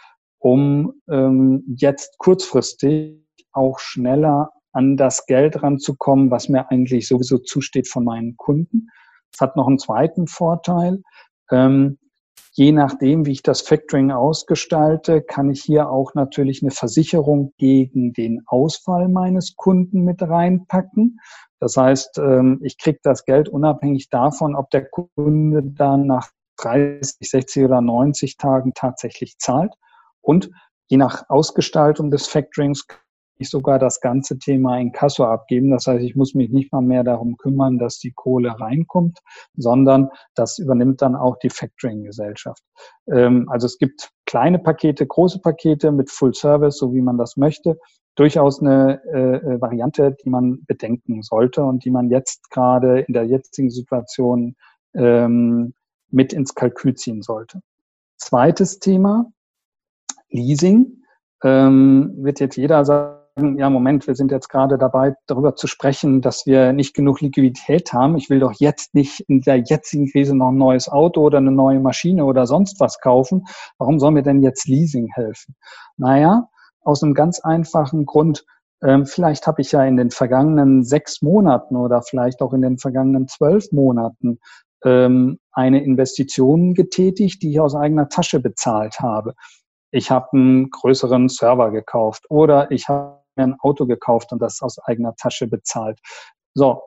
[0.41, 7.89] um ähm, jetzt kurzfristig auch schneller an das Geld ranzukommen, was mir eigentlich sowieso zusteht
[7.89, 8.89] von meinen Kunden.
[9.33, 11.03] Es hat noch einen zweiten Vorteil.
[11.51, 11.99] Ähm,
[12.53, 18.13] je nachdem, wie ich das Factoring ausgestalte, kann ich hier auch natürlich eine Versicherung gegen
[18.13, 21.19] den Ausfall meines Kunden mit reinpacken.
[21.59, 27.29] Das heißt, ähm, ich kriege das Geld unabhängig davon, ob der Kunde dann nach 30,
[27.29, 29.73] 60 oder 90 Tagen tatsächlich zahlt.
[30.23, 30.51] Und
[30.89, 33.01] je nach Ausgestaltung des Factorings kann
[33.41, 35.71] ich sogar das ganze Thema in Kasso abgeben.
[35.71, 39.19] Das heißt, ich muss mich nicht mal mehr darum kümmern, dass die Kohle reinkommt,
[39.57, 42.63] sondern das übernimmt dann auch die Factoring-Gesellschaft.
[43.11, 47.37] Ähm, also es gibt kleine Pakete, große Pakete mit Full Service, so wie man das
[47.37, 47.79] möchte.
[48.17, 53.25] Durchaus eine äh, Variante, die man bedenken sollte und die man jetzt gerade in der
[53.25, 54.55] jetzigen Situation
[54.95, 55.73] ähm,
[56.11, 57.63] mit ins Kalkül ziehen sollte.
[58.19, 59.33] Zweites Thema,
[60.31, 61.03] Leasing.
[61.43, 66.21] Ähm, wird jetzt jeder sagen, ja, Moment, wir sind jetzt gerade dabei, darüber zu sprechen,
[66.21, 68.17] dass wir nicht genug Liquidität haben.
[68.17, 71.53] Ich will doch jetzt nicht in der jetzigen Krise noch ein neues Auto oder eine
[71.53, 73.47] neue Maschine oder sonst was kaufen.
[73.79, 75.55] Warum soll mir denn jetzt Leasing helfen?
[75.97, 76.49] Naja,
[76.83, 78.45] aus einem ganz einfachen Grund.
[78.83, 82.79] Ähm, vielleicht habe ich ja in den vergangenen sechs Monaten oder vielleicht auch in den
[82.79, 84.39] vergangenen zwölf Monaten
[84.85, 89.35] ähm, eine Investition getätigt, die ich aus eigener Tasche bezahlt habe.
[89.91, 94.63] Ich habe einen größeren Server gekauft oder ich habe mir ein Auto gekauft und das
[94.63, 95.99] aus eigener Tasche bezahlt.
[96.55, 96.83] So,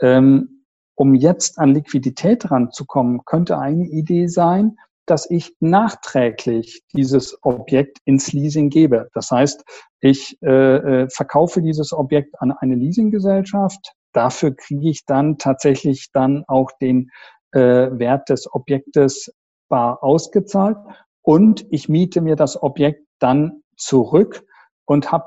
[0.00, 4.76] ähm, um jetzt an Liquidität ranzukommen, könnte eine Idee sein,
[5.06, 9.08] dass ich nachträglich dieses Objekt ins Leasing gebe.
[9.14, 9.64] Das heißt,
[10.00, 13.94] ich äh, äh verkaufe dieses Objekt an eine Leasinggesellschaft.
[14.12, 17.10] Dafür kriege ich dann tatsächlich dann auch den
[17.52, 19.34] äh, Wert des Objektes
[19.68, 20.76] bar ausgezahlt
[21.22, 24.44] und ich miete mir das Objekt dann zurück
[24.84, 25.26] und habe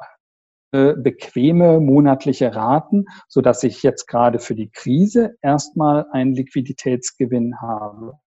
[0.72, 7.62] äh, bequeme monatliche Raten, so dass ich jetzt gerade für die Krise erstmal einen Liquiditätsgewinn
[7.62, 8.20] habe.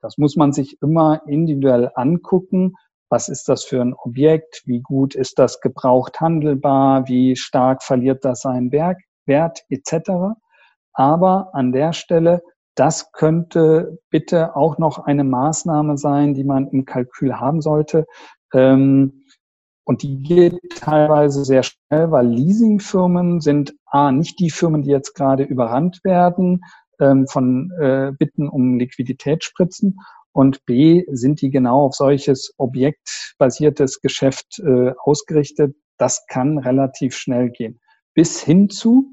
[0.00, 2.74] Das muss man sich immer individuell angucken.
[3.08, 4.62] Was ist das für ein Objekt?
[4.64, 7.06] Wie gut ist das gebraucht handelbar?
[7.08, 10.34] Wie stark verliert das seinen Wert, Wert etc.
[10.94, 12.42] Aber an der Stelle
[12.74, 18.06] das könnte bitte auch noch eine Maßnahme sein, die man im Kalkül haben sollte.
[18.52, 19.24] Ähm,
[19.84, 25.14] und die geht teilweise sehr schnell, weil Leasingfirmen sind A, nicht die Firmen, die jetzt
[25.14, 26.62] gerade überrannt werden
[27.00, 29.98] ähm, von äh, Bitten um Liquiditätsspritzen.
[30.34, 35.76] Und B, sind die genau auf solches objektbasiertes Geschäft äh, ausgerichtet.
[35.98, 37.80] Das kann relativ schnell gehen.
[38.14, 39.10] Bis hin zu,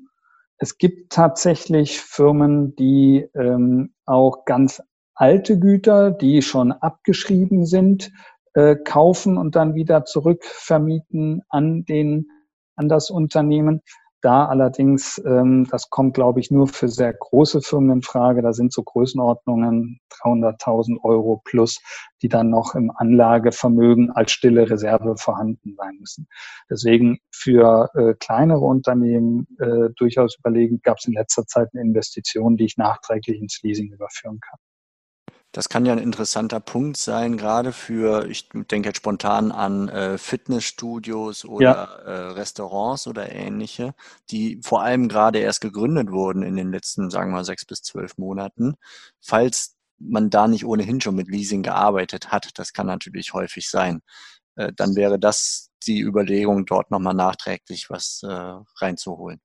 [0.59, 4.83] es gibt tatsächlich Firmen, die ähm, auch ganz
[5.15, 8.11] alte Güter, die schon abgeschrieben sind,
[8.53, 12.29] äh, kaufen und dann wieder zurückvermieten an den
[12.75, 13.81] an das Unternehmen.
[14.21, 18.41] Da allerdings, ähm, das kommt, glaube ich, nur für sehr große Firmen in Frage.
[18.41, 21.79] Da sind so Größenordnungen 300.000 Euro plus,
[22.21, 26.27] die dann noch im Anlagevermögen als stille Reserve vorhanden sein müssen.
[26.69, 32.57] Deswegen für äh, kleinere Unternehmen äh, durchaus überlegen, gab es in letzter Zeit eine Investition,
[32.57, 34.59] die ich nachträglich ins Leasing überführen kann.
[35.51, 40.19] Das kann ja ein interessanter Punkt sein, gerade für, ich denke jetzt spontan an äh,
[40.19, 41.85] Fitnessstudios oder ja.
[41.85, 43.95] äh, Restaurants oder ähnliche,
[44.29, 47.81] die vor allem gerade erst gegründet wurden in den letzten, sagen wir mal, sechs bis
[47.81, 48.75] zwölf Monaten.
[49.21, 54.01] Falls man da nicht ohnehin schon mit Leasing gearbeitet hat, das kann natürlich häufig sein,
[54.55, 59.41] äh, dann wäre das die Überlegung, dort nochmal nachträglich was äh, reinzuholen.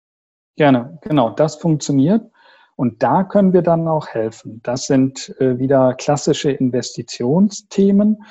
[0.56, 2.30] Gerne, genau, das funktioniert.
[2.76, 4.60] Und da können wir dann auch helfen.
[4.62, 8.22] Das sind äh, wieder klassische Investitionsthemen.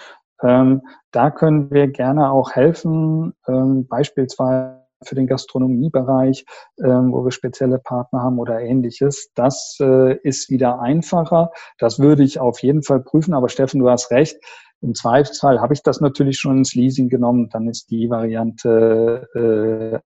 [0.42, 0.82] Ähm,
[1.12, 6.46] da können wir gerne auch helfen, ähm, beispielsweise für den Gastronomiebereich,
[6.84, 9.30] ähm, wo wir spezielle Partner haben oder ähnliches.
[9.36, 11.52] Das äh, ist wieder einfacher.
[11.78, 13.34] Das würde ich auf jeden Fall prüfen.
[13.34, 14.38] Aber Steffen, du hast recht.
[14.82, 17.50] Im Zweifelsfall habe ich das natürlich schon ins Leasing genommen.
[17.50, 20.00] Dann ist die Variante äh,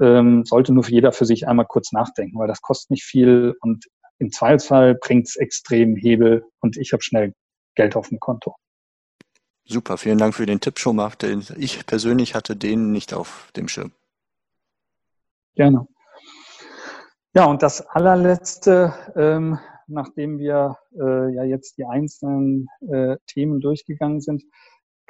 [0.00, 3.86] ähm, sollte nur jeder für sich einmal kurz nachdenken, weil das kostet nicht viel und
[4.18, 7.32] im Zweifelsfall bringt es extrem Hebel und ich habe schnell
[7.74, 8.54] Geld auf dem Konto.
[9.64, 11.10] Super, vielen Dank für den Tipp schon mal.
[11.56, 13.92] Ich persönlich hatte den nicht auf dem Schirm.
[15.54, 15.86] Gerne.
[17.34, 24.20] Ja, und das allerletzte, ähm, nachdem wir äh, ja jetzt die einzelnen äh, Themen durchgegangen
[24.20, 24.42] sind,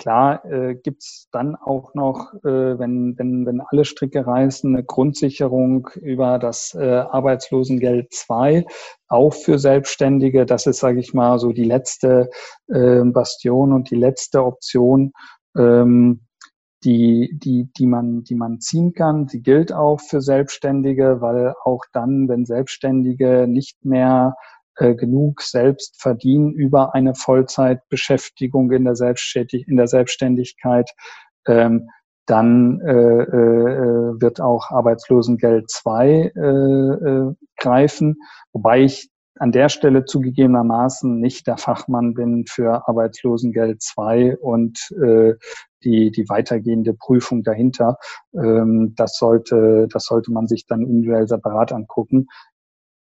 [0.01, 4.83] Klar äh, gibt es dann auch noch, äh, wenn, wenn, wenn alle Stricke reißen, eine
[4.83, 8.65] Grundsicherung über das äh, Arbeitslosengeld 2,
[9.09, 10.47] auch für Selbstständige.
[10.47, 12.31] Das ist, sage ich mal, so die letzte
[12.69, 15.13] äh, Bastion und die letzte Option.
[15.55, 16.23] Ähm,
[16.83, 19.29] die, die, die, man, die man ziehen kann.
[19.29, 24.35] Sie gilt auch für Selbstständige, weil auch dann, wenn Selbstständige nicht mehr
[24.81, 30.91] äh, genug selbst verdienen über eine Vollzeitbeschäftigung in der, Selbstständig in der Selbstständigkeit,
[31.47, 31.91] ähm,
[32.27, 38.17] dann äh, äh, wird auch Arbeitslosengeld 2 äh, äh, greifen,
[38.53, 45.35] wobei ich an der Stelle zugegebenermaßen nicht der Fachmann bin für Arbeitslosengeld 2 und äh,
[45.83, 47.97] die, die weitergehende Prüfung dahinter.
[48.35, 52.27] Ähm, das, sollte, das sollte man sich dann individuell separat angucken.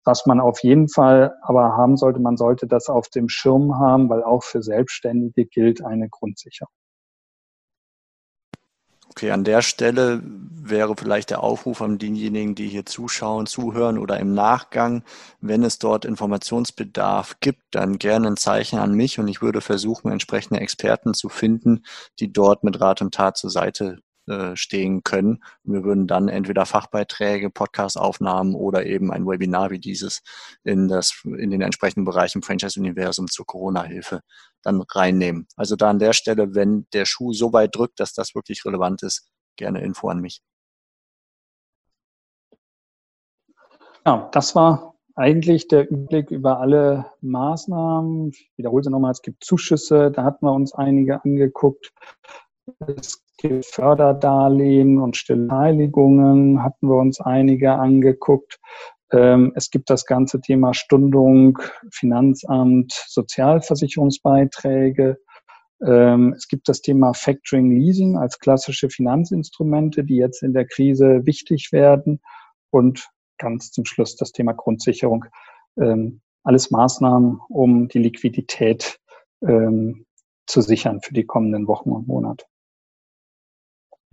[0.05, 4.09] Was man auf jeden Fall aber haben sollte, man sollte das auf dem Schirm haben,
[4.09, 6.73] weil auch für Selbstständige gilt eine Grundsicherung.
[9.15, 14.19] Okay, an der Stelle wäre vielleicht der Aufruf an diejenigen, die hier zuschauen, zuhören oder
[14.19, 15.05] im Nachgang,
[15.43, 20.11] wenn es dort Informationsbedarf gibt, dann gerne ein Zeichen an mich und ich würde versuchen,
[20.11, 21.85] entsprechende Experten zu finden,
[22.21, 23.99] die dort mit Rat und Tat zur Seite
[24.29, 25.43] äh, stehen können.
[25.65, 30.23] Wir würden dann entweder Fachbeiträge, Podcastaufnahmen oder eben ein Webinar wie dieses
[30.65, 34.21] in, das, in den entsprechenden Bereichen Franchise-Universum zur Corona-Hilfe
[34.63, 35.49] dann reinnehmen.
[35.57, 39.03] Also da an der Stelle, wenn der Schuh so weit drückt, dass das wirklich relevant
[39.03, 40.41] ist, gerne Info an mich.
[44.07, 48.31] Ja, das war eigentlich der Überblick über alle Maßnahmen.
[48.31, 51.93] Ich wiederhole sie nochmal, es gibt Zuschüsse, da hatten wir uns einige angeguckt.
[52.87, 53.23] Es
[53.63, 58.59] Förderdarlehen und Stillheiligungen, hatten wir uns einige angeguckt.
[59.13, 61.59] Ähm, es gibt das ganze Thema Stundung,
[61.91, 65.19] Finanzamt, Sozialversicherungsbeiträge.
[65.85, 71.27] Ähm, es gibt das Thema Factoring Leasing als klassische Finanzinstrumente, die jetzt in der Krise
[71.27, 72.21] wichtig werden.
[72.71, 75.27] Und ganz zum Schluss das Thema Grundsicherung.
[75.81, 78.99] Ähm, alles Maßnahmen, um die Liquidität
[79.45, 82.45] zu sichern für die kommenden Wochen und Monate.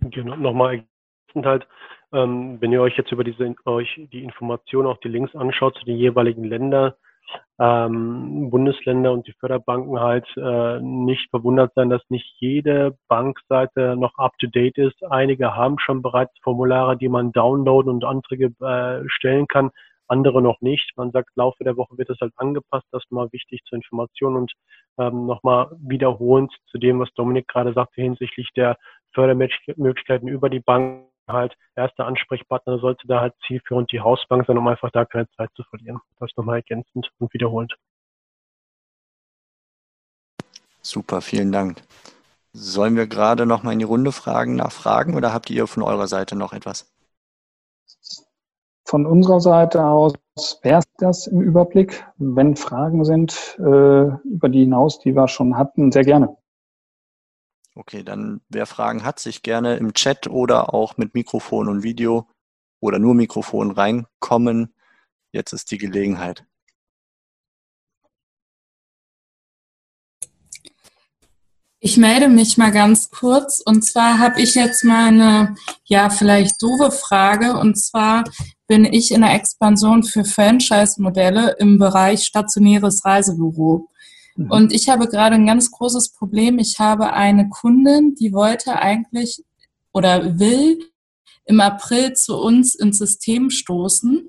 [0.00, 0.84] Genau, nochmal
[1.34, 1.68] ergänzend halt,
[2.12, 5.84] ähm, wenn ihr euch jetzt über diese euch die Informationen, auch die Links anschaut zu
[5.84, 6.92] den jeweiligen Ländern,
[7.60, 14.16] ähm, Bundesländer und die Förderbanken halt äh, nicht verwundert sein, dass nicht jede Bankseite noch
[14.18, 15.04] up to date ist.
[15.04, 19.70] Einige haben schon bereits Formulare, die man downloaden und Anträge äh, stellen kann,
[20.10, 20.92] andere noch nicht.
[20.96, 22.86] Man sagt, im Laufe der Woche wird das halt angepasst.
[22.90, 24.52] Das ist mal wichtig zur Information und
[24.98, 28.76] ähm, nochmal wiederholend zu dem, was Dominik gerade sagte hinsichtlich der
[29.14, 34.66] Fördermöglichkeiten über die Bank halt erster Ansprechpartner sollte da halt zielführend die Hausbank sein, um
[34.66, 36.00] einfach da keine Zeit zu verlieren.
[36.18, 37.74] Das nochmal ergänzend und wiederholend.
[40.82, 41.82] Super, vielen Dank.
[42.52, 46.36] Sollen wir gerade nochmal in die Runde fragen, nachfragen oder habt ihr von eurer Seite
[46.36, 46.90] noch etwas?
[48.90, 50.14] Von unserer Seite aus
[50.62, 52.04] wäre es das im Überblick.
[52.16, 56.36] Wenn Fragen sind äh, über die hinaus, die wir schon hatten, sehr gerne.
[57.76, 62.26] Okay, dann wer Fragen hat, sich gerne im Chat oder auch mit Mikrofon und Video
[62.80, 64.74] oder nur Mikrofon reinkommen.
[65.30, 66.44] Jetzt ist die Gelegenheit.
[71.82, 75.54] Ich melde mich mal ganz kurz und zwar habe ich jetzt mal eine,
[75.86, 78.24] ja, vielleicht doofe Frage und zwar
[78.68, 83.88] bin ich in der Expansion für Franchise-Modelle im Bereich stationäres Reisebüro.
[84.36, 84.50] Mhm.
[84.50, 86.58] Und ich habe gerade ein ganz großes Problem.
[86.58, 89.42] Ich habe eine Kundin, die wollte eigentlich
[89.92, 90.78] oder will
[91.46, 94.28] im April zu uns ins System stoßen.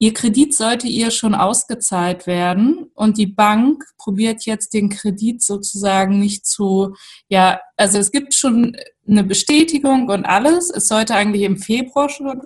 [0.00, 6.20] Ihr Kredit sollte ihr schon ausgezahlt werden und die Bank probiert jetzt den Kredit sozusagen
[6.20, 6.94] nicht zu,
[7.28, 8.76] ja, also es gibt schon
[9.08, 10.70] eine Bestätigung und alles.
[10.70, 12.42] Es sollte eigentlich im Februar schon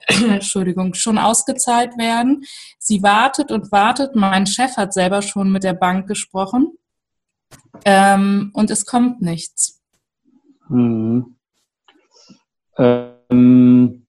[0.06, 2.44] Entschuldigung, schon ausgezahlt werden.
[2.78, 4.16] Sie wartet und wartet.
[4.16, 6.72] Mein Chef hat selber schon mit der Bank gesprochen.
[7.84, 9.82] Ähm, und es kommt nichts.
[10.68, 11.36] Hm.
[12.76, 14.03] Ähm,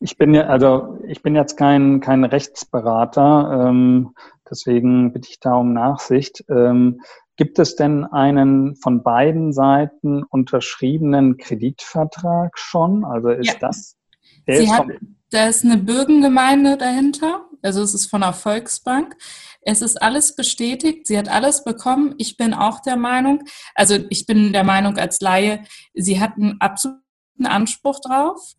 [0.00, 4.14] ich bin ja, also ich bin jetzt kein, kein Rechtsberater, ähm,
[4.50, 6.44] deswegen bitte ich da um Nachsicht.
[6.48, 7.02] Ähm,
[7.36, 13.04] gibt es denn einen von beiden Seiten unterschriebenen Kreditvertrag schon?
[13.04, 13.58] Also ist ja.
[13.60, 13.96] das
[14.46, 14.88] der ist hat,
[15.30, 19.16] da ist eine Bürgengemeinde dahinter, also es ist von der Volksbank.
[19.62, 22.14] Es ist alles bestätigt, sie hat alles bekommen.
[22.16, 23.44] Ich bin auch der Meinung,
[23.74, 25.62] also ich bin der Meinung als Laie,
[25.94, 27.02] sie hat einen absoluten
[27.44, 28.54] Anspruch drauf.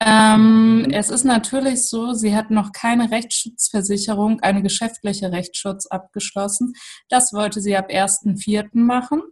[0.00, 0.86] Ähm.
[0.92, 6.74] Es ist natürlich so, sie hat noch keine Rechtsschutzversicherung, eine geschäftliche Rechtsschutz abgeschlossen.
[7.08, 8.68] Das wollte sie ab 1.4.
[8.72, 9.22] machen.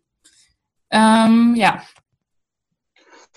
[0.90, 1.82] Ähm, ja,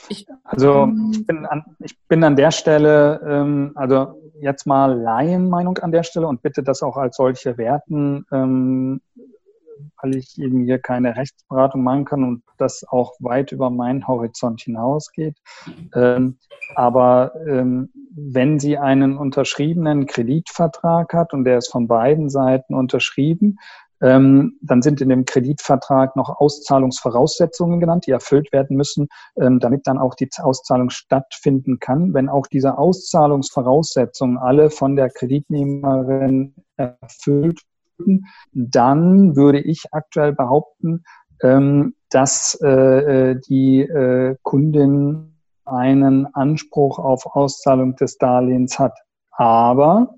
[0.09, 4.97] ich, also ähm, ich bin, an, ich bin an der Stelle, ähm, also jetzt mal
[4.97, 8.25] Laienmeinung an der Stelle und bitte das auch als solche werten.
[10.01, 14.61] Weil ich eben hier keine Rechtsberatung machen kann und das auch weit über meinen Horizont
[14.61, 15.37] hinausgeht.
[15.95, 16.37] Ähm,
[16.75, 23.57] aber ähm, wenn sie einen unterschriebenen Kreditvertrag hat und der ist von beiden Seiten unterschrieben,
[24.01, 29.07] ähm, dann sind in dem Kreditvertrag noch Auszahlungsvoraussetzungen genannt, die erfüllt werden müssen,
[29.37, 32.13] ähm, damit dann auch die Auszahlung stattfinden kann.
[32.13, 37.61] Wenn auch diese Auszahlungsvoraussetzungen alle von der Kreditnehmerin erfüllt
[38.53, 41.03] dann würde ich aktuell behaupten,
[41.41, 48.97] ähm, dass äh, äh die äh, Kundin einen Anspruch auf Auszahlung des Darlehens hat.
[49.31, 50.15] Aber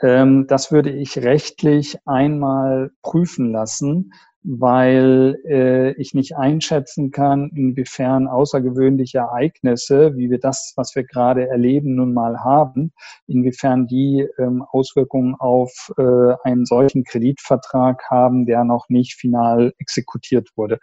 [0.00, 4.12] ähm, das würde ich rechtlich einmal prüfen lassen,
[4.48, 11.48] weil äh, ich nicht einschätzen kann, inwiefern außergewöhnliche Ereignisse, wie wir das, was wir gerade
[11.48, 12.92] erleben, nun mal haben,
[13.26, 20.50] inwiefern die ähm, Auswirkungen auf äh, einen solchen Kreditvertrag haben, der noch nicht final exekutiert
[20.54, 20.78] wurde,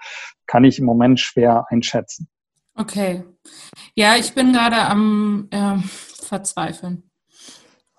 [0.46, 2.28] kann ich im Moment schwer einschätzen.
[2.76, 3.24] Okay.
[3.96, 7.10] Ja, ich bin gerade am äh, Verzweifeln.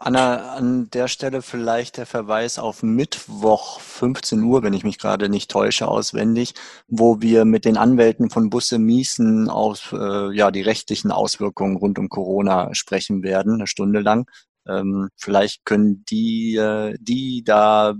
[0.07, 5.31] Anna, an der Stelle vielleicht der Verweis auf Mittwoch 15 Uhr, wenn ich mich gerade
[5.31, 6.53] nicht täusche, auswendig,
[6.89, 11.99] wo wir mit den Anwälten von Busse Miesen auf äh, ja, die rechtlichen Auswirkungen rund
[11.99, 14.31] um Corona sprechen werden, eine Stunde lang.
[14.69, 17.95] Ähm, vielleicht können die, äh, die da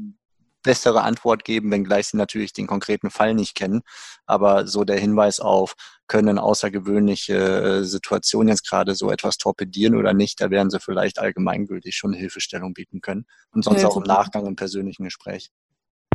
[0.65, 3.83] bessere Antwort geben, wenngleich sie natürlich den konkreten Fall nicht kennen.
[4.27, 5.75] Aber so der Hinweis auf,
[6.09, 11.19] können außergewöhnliche äh, Situationen jetzt gerade so etwas torpedieren oder nicht, da werden sie vielleicht
[11.19, 13.27] allgemeingültig schon Hilfestellung bieten können.
[13.53, 15.51] Und sonst ja, auch im Nachgang im persönlichen Gespräch.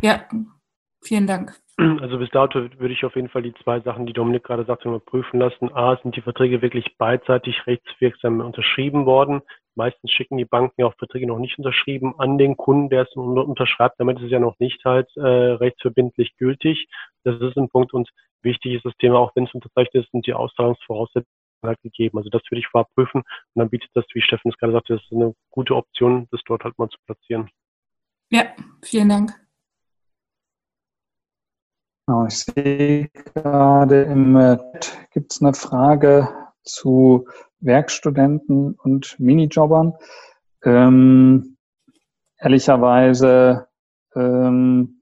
[0.02, 0.28] Ja,
[1.02, 1.58] vielen Dank.
[2.00, 4.88] Also bis dato würde ich auf jeden Fall die zwei Sachen, die Dominik gerade sagte,
[4.88, 5.72] mal prüfen lassen.
[5.72, 9.40] A, sind die Verträge wirklich beidseitig rechtswirksam unterschrieben worden?
[9.80, 13.16] Meistens schicken die Banken ja auch Verträge noch nicht unterschrieben an den Kunden, der es
[13.16, 13.98] unterschreibt.
[13.98, 16.86] Damit ist es ja noch nicht halt äh, rechtsverbindlich gültig.
[17.24, 17.94] Das ist ein Punkt.
[17.94, 18.10] Und
[18.42, 21.24] wichtig ist das Thema, auch wenn es unterzeichnet ist, sind die Auszahlungsvoraussetzungen
[21.62, 22.18] halt gegeben.
[22.18, 23.22] Also das würde ich vorab prüfen.
[23.22, 26.42] Und dann bietet das, wie Steffen es gerade sagte, das ist eine gute Option, das
[26.44, 27.48] dort halt mal zu platzieren.
[28.30, 28.42] Ja,
[28.84, 29.32] vielen Dank.
[32.06, 36.28] Genau, ich sehe gerade im Chat gibt es eine Frage
[36.64, 37.26] zu
[37.60, 39.94] Werkstudenten und Minijobbern.
[40.64, 41.56] Ähm,
[42.38, 43.68] ehrlicherweise
[44.14, 45.00] ähm,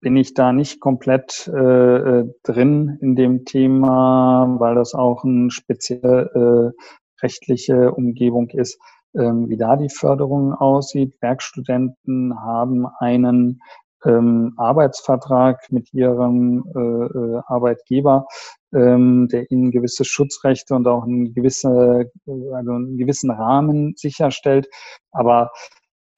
[0.00, 5.50] bin ich da nicht komplett äh, äh drin in dem Thema, weil das auch eine
[5.50, 8.78] spezielle äh, rechtliche Umgebung ist,
[9.14, 11.16] ähm, wie da die Förderung aussieht.
[11.20, 13.60] Werkstudenten haben einen
[14.06, 18.26] ähm, Arbeitsvertrag mit ihrem äh, äh, Arbeitgeber,
[18.74, 24.68] ähm, der ihnen gewisse Schutzrechte und auch einen, gewisse, also einen gewissen Rahmen sicherstellt.
[25.10, 25.50] Aber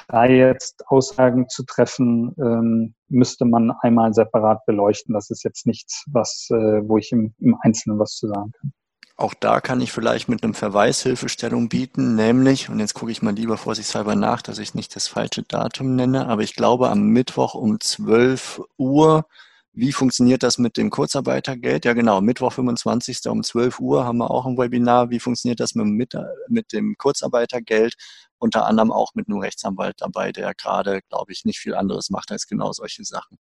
[0.09, 5.15] da jetzt Aussagen zu treffen, ähm, müsste man einmal separat beleuchten.
[5.15, 8.73] Das ist jetzt nichts, was, äh, wo ich im, im Einzelnen was zu sagen kann.
[9.21, 13.21] Auch da kann ich vielleicht mit einem Verweis Hilfestellung bieten, nämlich, und jetzt gucke ich
[13.21, 17.09] mal lieber vorsichtshalber nach, dass ich nicht das falsche Datum nenne, aber ich glaube am
[17.09, 19.27] Mittwoch um 12 Uhr,
[19.73, 21.85] wie funktioniert das mit dem Kurzarbeitergeld?
[21.85, 23.27] Ja genau, Mittwoch 25.
[23.27, 26.15] um 12 Uhr haben wir auch ein Webinar, wie funktioniert das mit,
[26.47, 27.95] mit dem Kurzarbeitergeld?
[28.39, 32.31] Unter anderem auch mit einem Rechtsanwalt dabei, der gerade, glaube ich, nicht viel anderes macht
[32.31, 33.37] als genau solche Sachen.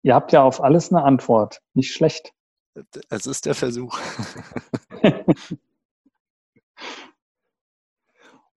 [0.00, 2.32] Ihr habt ja auf alles eine Antwort, nicht schlecht.
[3.08, 3.98] Es ist der Versuch.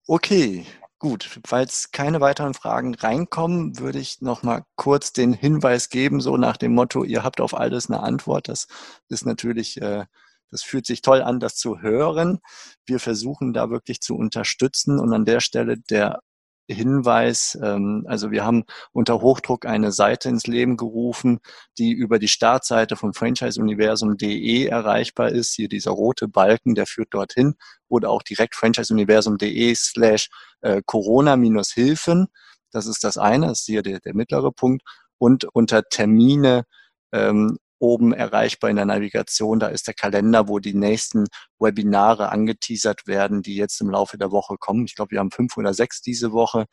[0.07, 0.66] okay,
[0.99, 1.39] gut.
[1.45, 6.57] Falls keine weiteren Fragen reinkommen, würde ich noch mal kurz den Hinweis geben, so nach
[6.57, 8.47] dem Motto, ihr habt auf alles eine Antwort.
[8.47, 8.68] Das
[9.09, 10.05] ist natürlich, äh,
[10.49, 12.39] das fühlt sich toll an, das zu hören.
[12.86, 16.22] Wir versuchen da wirklich zu unterstützen und an der Stelle der
[16.68, 21.39] Hinweis, ähm, also wir haben unter Hochdruck eine Seite ins Leben gerufen,
[21.78, 25.53] die über die Startseite von franchiseuniversum.de erreichbar ist.
[25.53, 27.55] Hier dieser rote Balken, der führt dorthin
[27.88, 30.30] oder auch direkt franchiseuniversum.de slash
[30.61, 32.28] äh, Corona-Hilfen.
[32.72, 34.84] Das ist das eine, das ist hier der, der mittlere Punkt.
[35.18, 36.66] Und unter Termine
[37.11, 39.60] ähm, oben erreichbar in der Navigation.
[39.60, 41.26] Da ist der Kalender, wo die nächsten
[41.60, 44.86] Webinare angeteasert werden, die jetzt im Laufe der Woche kommen.
[44.86, 46.66] Ich glaube, wir haben fünf oder sechs diese Woche.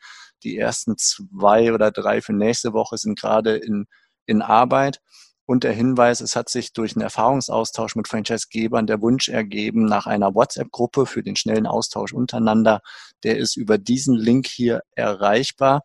[0.43, 3.85] Die ersten zwei oder drei für nächste Woche sind gerade in,
[4.25, 4.99] in Arbeit.
[5.45, 10.07] Und der Hinweis, es hat sich durch einen Erfahrungsaustausch mit Franchisegebern der Wunsch ergeben nach
[10.07, 12.79] einer WhatsApp-Gruppe für den schnellen Austausch untereinander.
[13.23, 15.81] Der ist über diesen Link hier erreichbar.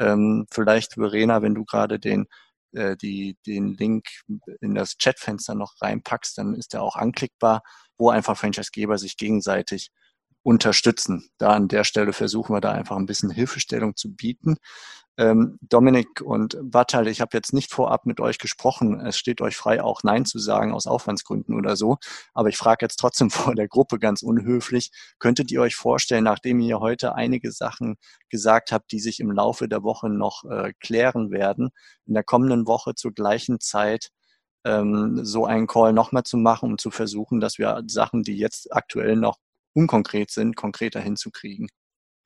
[0.00, 2.26] Ähm, vielleicht, Verena, wenn du gerade den
[2.72, 4.06] äh, die, den Link
[4.60, 7.62] in das Chatfenster noch reinpackst, dann ist der auch anklickbar,
[7.98, 9.90] wo einfach Franchisegeber sich gegenseitig
[10.46, 11.28] unterstützen.
[11.38, 14.58] Da an der Stelle versuchen wir da einfach ein bisschen Hilfestellung zu bieten.
[15.18, 19.00] Ähm, Dominik und Battal, ich habe jetzt nicht vorab mit euch gesprochen.
[19.00, 21.96] Es steht euch frei, auch Nein zu sagen aus Aufwandsgründen oder so.
[22.32, 24.92] Aber ich frage jetzt trotzdem vor der Gruppe ganz unhöflich.
[25.18, 27.96] Könntet ihr euch vorstellen, nachdem ihr heute einige Sachen
[28.28, 31.70] gesagt habt, die sich im Laufe der Woche noch äh, klären werden,
[32.06, 34.10] in der kommenden Woche zur gleichen Zeit
[34.64, 38.72] ähm, so einen Call nochmal zu machen, um zu versuchen, dass wir Sachen, die jetzt
[38.72, 39.38] aktuell noch
[39.76, 41.68] unkonkret sind, konkreter hinzukriegen?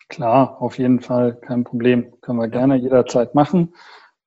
[0.09, 2.13] Klar, auf jeden Fall, kein Problem.
[2.21, 3.75] Können wir gerne jederzeit machen.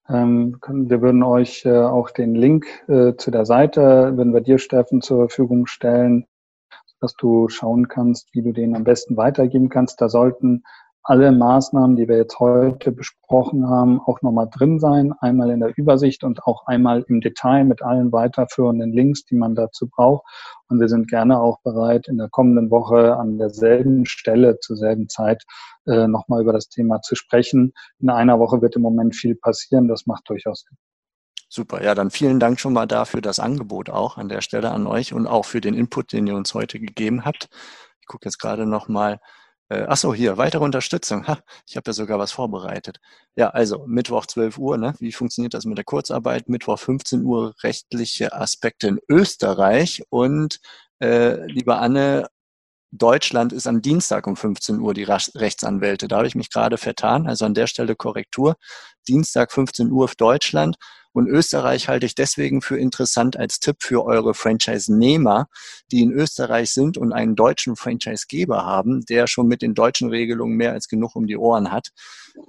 [0.10, 4.42] Ähm, können, wir würden euch äh, auch den Link äh, zu der Seite, würden wir
[4.42, 6.26] dir, Steffen, zur Verfügung stellen,
[7.00, 10.02] dass du schauen kannst, wie du den am besten weitergeben kannst.
[10.02, 10.64] Da sollten
[11.04, 15.14] alle Maßnahmen, die wir jetzt heute besprochen haben, auch nochmal drin sein.
[15.20, 19.54] Einmal in der Übersicht und auch einmal im Detail mit allen weiterführenden Links, die man
[19.54, 20.26] dazu braucht.
[20.70, 25.10] Und wir sind gerne auch bereit, in der kommenden Woche an derselben Stelle zur selben
[25.10, 25.44] Zeit
[25.86, 27.74] äh, nochmal über das Thema zu sprechen.
[28.00, 29.90] In einer Woche wird im Moment viel passieren.
[29.90, 30.78] Das macht durchaus Sinn.
[31.50, 34.88] Super, ja, dann vielen Dank schon mal dafür das Angebot auch an der Stelle an
[34.88, 37.50] euch und auch für den Input, den ihr uns heute gegeben habt.
[38.00, 39.20] Ich gucke jetzt gerade nochmal.
[39.74, 41.28] Äh, ach so, hier, weitere Unterstützung.
[41.28, 43.00] Ha, ich habe ja sogar was vorbereitet.
[43.36, 44.94] Ja, also Mittwoch 12 Uhr, ne?
[45.00, 46.48] Wie funktioniert das mit der Kurzarbeit?
[46.50, 50.04] Mittwoch 15 Uhr rechtliche Aspekte in Österreich.
[50.10, 50.60] Und
[51.00, 52.28] äh, liebe Anne,
[52.92, 56.08] Deutschland ist am Dienstag um 15 Uhr die Rechtsanwälte.
[56.08, 57.28] Da habe ich mich gerade vertan.
[57.28, 58.56] Also an der Stelle Korrektur.
[59.08, 60.78] Dienstag 15 Uhr für Deutschland.
[61.14, 65.48] Und Österreich halte ich deswegen für interessant als Tipp für eure Franchise-Nehmer,
[65.92, 70.58] die in Österreich sind und einen deutschen Franchise-Geber haben, der schon mit den deutschen Regelungen
[70.58, 71.90] mehr als genug um die Ohren hat.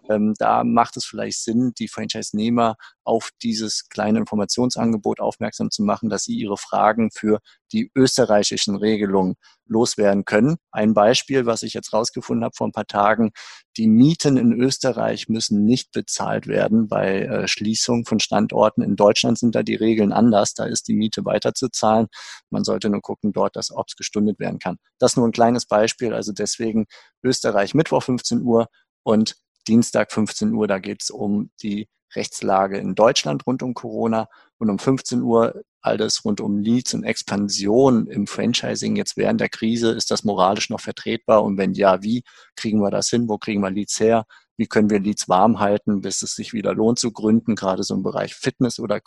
[0.08, 6.08] Ähm, da macht es vielleicht Sinn, die Franchise-Nehmer auf dieses kleine Informationsangebot aufmerksam zu machen,
[6.08, 7.40] dass sie ihre Fragen für
[7.72, 9.34] die österreichischen Regelungen
[9.66, 10.56] loswerden können.
[10.70, 13.32] Ein Beispiel, was ich jetzt rausgefunden habe vor ein paar Tagen,
[13.76, 18.82] die Mieten in Österreich müssen nicht bezahlt werden bei äh, Schließung von Standorten.
[18.82, 20.54] In Deutschland sind da die Regeln anders.
[20.54, 22.06] Da ist die Miete weiterzuzahlen.
[22.50, 24.76] Man sollte nur gucken dort, dass ob es gestundet werden kann.
[24.98, 26.14] Das nur ein kleines Beispiel.
[26.14, 26.86] Also deswegen
[27.22, 28.68] Österreich Mittwoch 15 Uhr
[29.02, 29.36] und
[29.68, 30.68] Dienstag 15 Uhr.
[30.68, 35.62] Da geht es um die Rechtslage in Deutschland rund um Corona und um 15 Uhr
[35.80, 39.90] alles rund um Leads und Expansion im Franchising jetzt während der Krise.
[39.90, 41.42] Ist das moralisch noch vertretbar?
[41.42, 42.22] Und wenn ja, wie
[42.56, 43.28] kriegen wir das hin?
[43.28, 44.24] Wo kriegen wir Leads her?
[44.56, 47.94] Wie können wir Leads warm halten, bis es sich wieder lohnt zu gründen, gerade so
[47.94, 49.00] im Bereich Fitness oder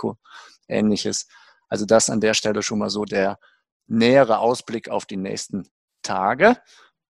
[0.68, 1.28] ähnliches.
[1.70, 3.40] Also das an der Stelle schon mal so der
[3.88, 5.68] nähere Ausblick auf die nächsten
[6.04, 6.58] Tage.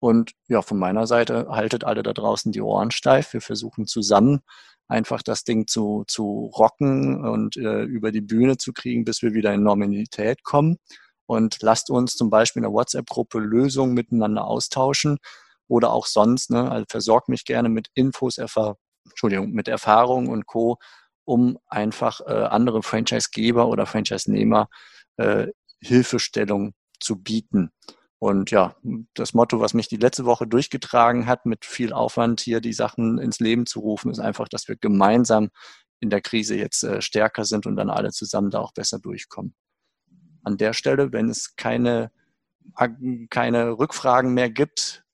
[0.00, 3.32] Und ja, von meiner Seite haltet alle da draußen die Ohren steif.
[3.32, 4.40] Wir versuchen zusammen
[4.86, 9.34] einfach das Ding zu, zu rocken und äh, über die Bühne zu kriegen, bis wir
[9.34, 10.78] wieder in Normalität kommen.
[11.26, 15.18] Und lasst uns zum Beispiel in der WhatsApp-Gruppe Lösungen miteinander austauschen
[15.66, 16.50] oder auch sonst.
[16.50, 20.78] Ne, also versorgt mich gerne mit Infos, Erfahr Entschuldigung, mit Erfahrungen und Co.,
[21.24, 24.68] um einfach äh, andere Franchise-Geber oder Franchise-Nehmer
[25.18, 25.48] äh,
[25.80, 27.70] Hilfestellung zu bieten.
[28.20, 28.74] Und ja,
[29.14, 33.18] das Motto, was mich die letzte Woche durchgetragen hat, mit viel Aufwand hier die Sachen
[33.18, 35.50] ins Leben zu rufen, ist einfach, dass wir gemeinsam
[36.00, 39.54] in der Krise jetzt äh, stärker sind und dann alle zusammen da auch besser durchkommen.
[40.42, 42.10] An der Stelle, wenn es keine,
[43.30, 45.04] keine Rückfragen mehr gibt,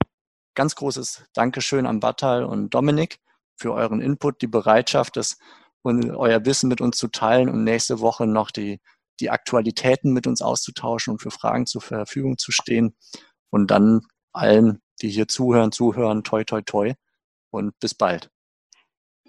[0.54, 3.18] ganz großes Dankeschön an Battal und Dominik
[3.56, 5.36] für euren Input, die Bereitschaft, das
[5.82, 8.80] euer Wissen mit uns zu teilen und nächste Woche noch die
[9.20, 12.96] die Aktualitäten mit uns auszutauschen und für Fragen zur Verfügung zu stehen.
[13.50, 14.02] Und dann
[14.32, 16.94] allen, die hier zuhören, zuhören, toi, toi, toi.
[17.50, 18.30] Und bis bald.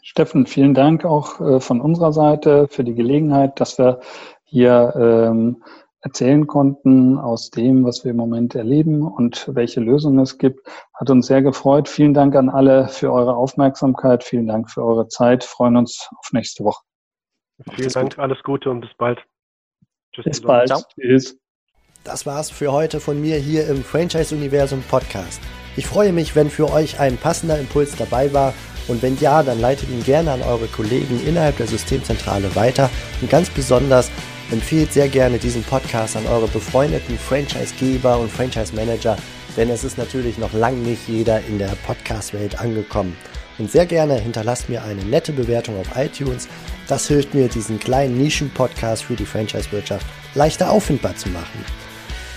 [0.01, 4.01] Steffen, vielen Dank auch äh, von unserer Seite für die Gelegenheit, dass wir
[4.43, 5.63] hier ähm,
[6.05, 10.67] erzählen konnten aus dem, was wir im Moment erleben und welche Lösungen es gibt.
[10.93, 11.89] Hat uns sehr gefreut.
[11.89, 14.23] Vielen Dank an alle für eure Aufmerksamkeit.
[14.23, 15.43] Vielen Dank für eure Zeit.
[15.43, 16.83] Freuen uns auf nächste Woche.
[17.71, 19.19] Vielen Dank, alles Gute und bis bald.
[20.15, 20.25] Tschüss.
[20.25, 20.67] Bis bald.
[20.67, 20.81] Ciao.
[20.99, 21.37] Tschüss.
[22.03, 25.41] Das war's für heute von mir hier im Franchise-Universum Podcast.
[25.75, 28.53] Ich freue mich, wenn für euch ein passender Impuls dabei war
[28.87, 32.89] und wenn ja, dann leitet ihn gerne an eure Kollegen innerhalb der Systemzentrale weiter
[33.21, 34.09] und ganz besonders
[34.51, 39.17] empfehlt sehr gerne diesen Podcast an eure befreundeten Franchise-Geber und Franchise-Manager,
[39.57, 43.17] denn es ist natürlich noch lange nicht jeder in der Podcast-Welt angekommen.
[43.57, 46.47] Und sehr gerne hinterlasst mir eine nette Bewertung auf iTunes.
[46.87, 50.05] Das hilft mir, diesen kleinen Nischen-Podcast für die Franchise-Wirtschaft
[50.35, 51.65] leichter auffindbar zu machen.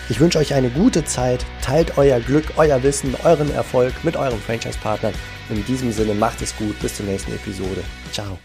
[0.09, 4.41] Ich wünsche euch eine gute Zeit, teilt euer Glück, euer Wissen, euren Erfolg mit euren
[4.41, 5.13] Franchise-Partnern.
[5.51, 7.83] In diesem Sinne macht es gut, bis zur nächsten Episode.
[8.11, 8.39] Ciao.